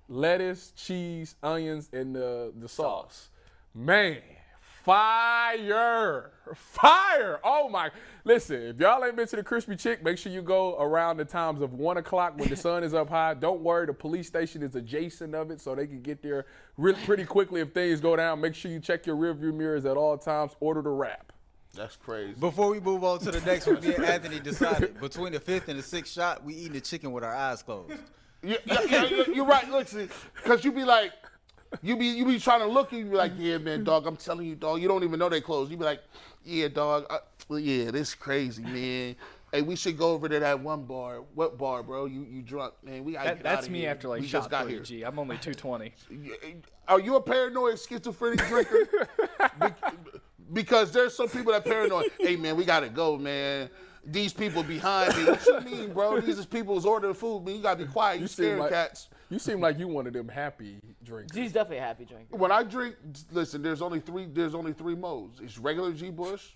[0.08, 3.28] lettuce, cheese, onions, and the the sauce.
[3.74, 4.18] Man,
[4.84, 6.30] fire.
[6.54, 7.40] Fire.
[7.42, 7.90] Oh my.
[8.24, 11.24] Listen, if y'all ain't been to the Crispy Chick, make sure you go around the
[11.24, 13.34] times of one o'clock when the sun is up high.
[13.34, 17.00] Don't worry, the police station is adjacent of it, so they can get there really
[17.04, 18.40] pretty quickly if things go down.
[18.40, 20.52] Make sure you check your rearview mirrors at all times.
[20.60, 21.32] Order the wrap.
[21.74, 22.34] That's crazy.
[22.38, 25.68] Before we move on to the next one, me and Anthony decided between the fifth
[25.68, 27.94] and the sixth shot, we eating the chicken with our eyes closed.
[28.42, 29.68] Yeah, yeah, yeah, yeah, you're right.
[29.70, 31.12] Listen, because you be like,
[31.82, 34.06] you be you be trying to look and you be like, yeah, man, dog.
[34.06, 34.80] I'm telling you, dog.
[34.80, 35.70] You don't even know they closed.
[35.70, 36.02] You be like,
[36.44, 37.06] yeah, dog.
[37.10, 37.18] Uh,
[37.48, 39.16] well, yeah, this crazy, man.
[39.52, 41.20] Hey, we should go over to that one bar.
[41.34, 42.06] What bar, bro?
[42.06, 43.04] You you drunk, man?
[43.04, 43.90] We gotta That, get that's outta me here.
[43.90, 44.82] after like we shot just got 30 here.
[44.82, 45.02] G.
[45.02, 45.92] I'm only 220.
[46.88, 49.08] Are you a paranoid schizophrenic drinker?
[49.60, 50.08] Be-
[50.52, 52.10] because there's some people that paranoid.
[52.18, 53.70] Hey man, we gotta go, man.
[54.06, 55.24] These people behind me.
[55.24, 56.20] What you mean, bro?
[56.20, 57.44] These is people who's ordering food.
[57.46, 58.16] Man, you gotta be quiet.
[58.16, 59.08] You, You seem scaring like cats.
[59.30, 61.30] You seem like you one of them happy drinkers.
[61.32, 62.36] G's definitely a happy drinker.
[62.36, 62.96] When I drink,
[63.32, 63.62] listen.
[63.62, 64.26] There's only three.
[64.26, 65.40] There's only three modes.
[65.40, 66.50] It's regular G Bush.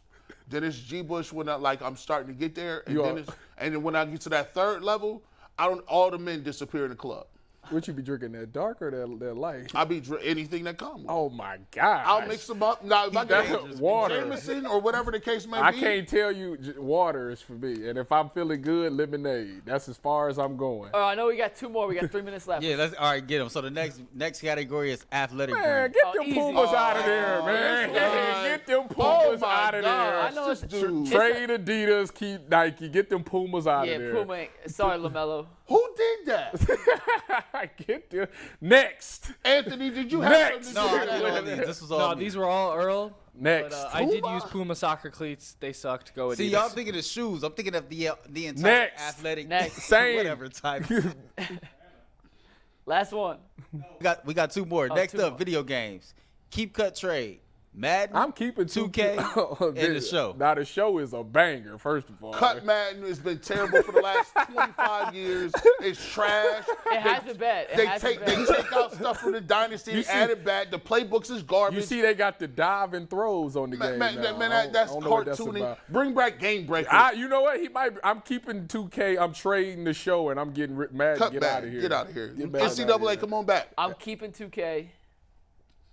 [0.49, 3.17] Then it's G Bush when I like I'm starting to get there, and You then
[3.17, 5.23] are- it's and then when I get to that third level,
[5.59, 5.81] I don't.
[5.89, 7.27] All the men disappear in the club.
[7.71, 8.33] What you be drinking?
[8.33, 9.71] That dark or that, that light?
[9.75, 11.05] I be dr- anything that comes.
[11.09, 12.03] Oh my god!
[12.07, 12.85] I'll mix them up.
[12.85, 14.21] Now, if I get water.
[14.23, 16.57] Jameson or whatever the case may I be, I can't tell you.
[16.79, 19.63] Water is for me, and if I'm feeling good, lemonade.
[19.67, 20.91] That's as far as I'm going.
[20.95, 21.87] Oh, I know we got two more.
[21.87, 22.63] We got three minutes left.
[22.63, 23.27] Yeah, let's all right.
[23.27, 23.49] Get them.
[23.49, 25.93] So the next next category is athletic Man, brand.
[25.95, 26.35] get Oh, them easy.
[26.41, 27.93] Pumas out of there, Oh, man.
[27.93, 30.13] Get them Oh Pumas out of God.
[30.13, 30.21] there.
[30.21, 31.07] I know it's This dude.
[31.11, 32.89] Trade Adidas, keep Nike.
[32.89, 34.15] Get them Pumas out Yeah, of there.
[34.17, 34.47] Yeah, Puma.
[34.67, 35.47] Sorry, LaMelo.
[35.69, 37.45] Who did that?
[37.67, 38.27] get them
[38.61, 39.33] next.
[39.45, 40.69] Anthony, did you have Next.
[40.73, 41.67] something No, do I with did all these.
[41.67, 42.25] This was all No, me.
[42.25, 43.17] these were all Earl.
[43.35, 43.71] Next.
[43.71, 45.57] But, uh, I did use Puma soccer cleats.
[45.61, 46.15] They sucked.
[46.15, 46.37] Go Adidas.
[46.37, 47.43] See, y'all thinking of shoes.
[47.45, 49.01] I'm thinking of the uh, the entire Next.
[49.03, 49.75] athletic Next.
[49.83, 50.17] Same.
[50.17, 50.85] whatever type.
[52.87, 53.39] Last one.
[53.73, 54.89] we got we got two more.
[54.91, 55.39] Oh, Next two up, more.
[55.39, 56.15] video games.
[56.51, 57.41] Keep cut trade.
[57.75, 58.17] Madden.
[58.17, 60.35] I'm keeping 2K and the show.
[60.37, 61.79] Now the show is a banger.
[61.79, 65.53] First of all, Cut Madden has been terrible for the last 25 years.
[65.81, 66.65] It's trash.
[66.87, 67.67] It has been bad.
[67.71, 70.45] It They take they take out stuff from the dynasty, You they see- add it
[70.45, 70.71] back.
[70.73, 71.77] The playbooks is garbage.
[71.77, 74.23] you see they got the dive and throws on the man, game man, now.
[74.23, 75.77] man, man, that, that's I don't know what that's cartooning.
[75.91, 76.89] Bring back Game Breaker.
[76.93, 77.61] I, you know what?
[77.61, 77.93] He might.
[78.03, 79.19] I'm keeping 2K.
[79.21, 81.19] I'm trading the show, and I'm getting ri- mad.
[81.19, 81.59] Cut get back.
[81.59, 81.81] out of here.
[81.81, 82.29] Get out of here.
[82.29, 83.17] Get back outta NCAA, here.
[83.19, 83.69] come on back.
[83.79, 84.89] I'm keeping 2K.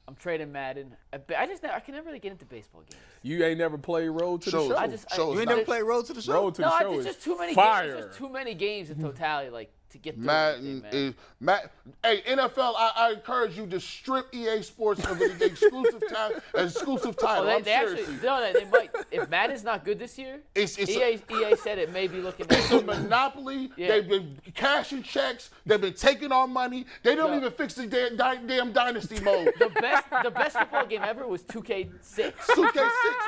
[0.08, 0.96] I'm trading Madden.
[1.12, 3.02] I, I just I can never really get into baseball games.
[3.24, 4.76] You ain't never played Road to Show the.
[4.76, 4.80] Show.
[4.80, 6.34] I just I, Show us you ain't never played Road to the Show.
[6.34, 7.86] Road to no, the Show it's is just too many fire.
[7.86, 7.96] games.
[7.98, 10.26] It's just too many games in totality, like to get through.
[10.26, 11.72] Madden everything, is Matt.
[12.04, 17.16] Hey NFL, I, I encourage you to strip EA Sports of an exclusive time, exclusive
[17.20, 17.46] Oh, title.
[17.46, 18.00] they, I'm they serious.
[18.10, 18.90] actually no, they, they might.
[19.12, 22.22] If Madden's not good this year, It's- it's a- EA EA said it may be
[22.22, 22.46] looking.
[22.50, 23.72] It's a monopoly.
[23.78, 23.88] Yeah.
[23.90, 25.50] They've been cashing checks.
[25.66, 26.86] They've been taking our money.
[27.04, 27.38] They don't Yeah.
[27.40, 29.52] even fix the damn, di- damn dynasty mode.
[29.60, 31.90] the best the best football game ever was 2K6
[32.36, 32.74] 2K6,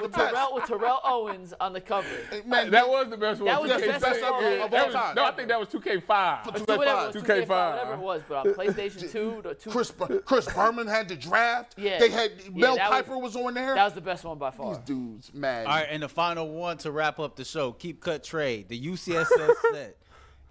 [0.02, 0.16] the best.
[0.34, 2.08] Terrell with Terrell Owens on the cover.
[2.46, 3.48] Man, That was the best one.
[3.48, 4.00] That was the 2K6.
[4.02, 5.16] best of all- of all time.
[5.16, 6.44] No, I think that was 2K5.
[6.62, 6.78] Or 2K5.
[6.78, 7.46] whatever, it was, 2K5.
[7.46, 11.08] 2K5, whatever it was, but on PlayStation 2, the two, Chris Bur- Chris Berman had
[11.10, 11.76] the draft.
[11.78, 12.00] Yeah.
[12.00, 13.76] They had Yeah, Mel that was- Kiper was, on there.
[13.76, 14.76] that was the best one by far.
[14.76, 15.66] These dudes, man.
[15.68, 17.72] All right, and the final one to wrap up the show.
[17.72, 18.70] Keep cut trade.
[18.70, 19.28] The UCSS
[19.74, 19.98] set.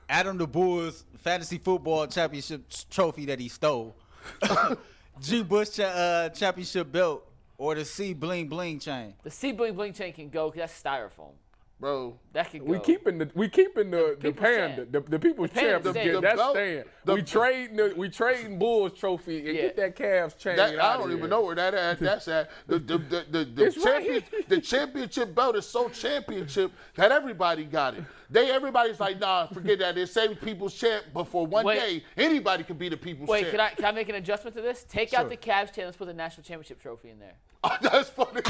[0.08, 3.96] Adam the Bulls fantasy football championship trophy that he stole.
[5.20, 7.26] G Bush cha- uh, championship belt
[7.58, 9.14] or the C bling bling chain.
[9.22, 11.32] The C bling bling chain can go because that's styrofoam.
[11.78, 12.18] Bro.
[12.32, 12.72] That can go.
[12.72, 14.92] We keeping the we keeping the the, people's panda champ.
[14.92, 15.82] the, the people's The champ.
[15.82, 16.12] panda The, staying.
[16.14, 16.84] the, that's The belt- staying.
[17.06, 19.62] we trading the, we trading Bulls trophy and Yeah.
[19.62, 20.56] get that Cavs chain.
[20.56, 21.18] That, I don't here.
[21.18, 21.98] even know where that at.
[22.00, 22.50] That's at.
[22.66, 24.40] The, the, the, the, the, It's right champion, here.
[24.48, 28.04] the championship belt is so championship that everybody got it.
[28.30, 29.96] They everybody's like, nah, forget that.
[29.98, 31.78] It's saving people's champ, but for one Wait.
[31.78, 33.50] day, anybody can be the people's Wait, champ.
[33.52, 34.84] can I can I make an adjustment to this?
[34.88, 35.84] Take out the Cavs chain.
[35.84, 37.34] Let's put the national championship trophy in there.
[37.64, 38.42] Oh, that's funny.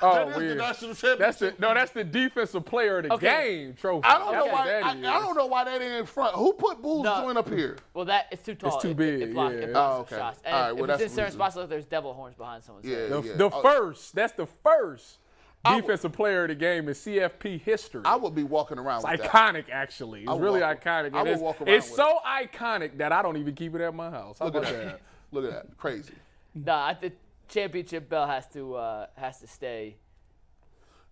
[0.00, 0.58] Oh, that is the weird.
[0.58, 1.18] national championship.
[1.18, 1.74] That's the no.
[1.74, 3.64] That's the defensive player of the Okay.
[3.64, 4.04] game trophy.
[4.04, 4.66] I don't That's know what why.
[4.68, 5.02] that I, I is.
[5.02, 6.36] don't know why that ain't in front.
[6.36, 7.22] Who put Bulls No.
[7.22, 7.78] joint up here?
[7.94, 8.74] Well, that it's too tall.
[8.74, 9.58] It's too It- it- big, It, block, yeah.
[9.58, 10.20] it Oh, blocks okay.
[10.20, 10.40] shots.
[10.44, 11.38] And All right, if well, it's that's in certain reason.
[11.38, 12.96] spots, look, there's devil horns behind someone's Yeah.
[12.96, 13.10] head.
[13.10, 13.32] The, yeah.
[13.36, 14.14] the I- first.
[14.14, 15.18] That's the first
[15.64, 18.02] I- defensive player of the game in CFP history.
[18.04, 19.30] I would be walking around It's with that.
[19.30, 20.22] iconic, actually.
[20.22, 21.14] It's would really walk- iconic.
[21.14, 23.80] I would it's, walk around it's with so iconic that I don't even keep it
[23.80, 24.38] at my house.
[24.38, 24.84] How Look at that.
[24.84, 25.00] that?
[25.32, 25.76] Look at that.
[25.78, 26.14] Crazy.
[26.54, 27.12] Nah, I- the
[27.48, 29.96] championship bell has to uh, has to stay.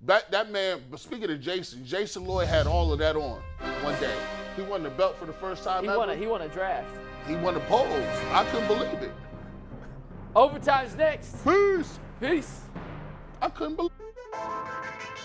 [0.03, 0.83] That that man.
[0.91, 3.41] But speaking of Jason, Jason Lloyd had all of that on
[3.83, 4.15] one day.
[4.57, 5.99] He won the belt for the first time He ever.
[5.99, 6.89] won a he won a draft.
[7.27, 7.89] He won the polls.
[8.33, 9.13] I couldn't believe it.
[10.35, 11.45] Overtime's next.
[11.45, 11.99] Peace.
[12.21, 12.61] Peace.
[13.41, 13.91] I couldn't believe.
[14.33, 15.22] Thank you.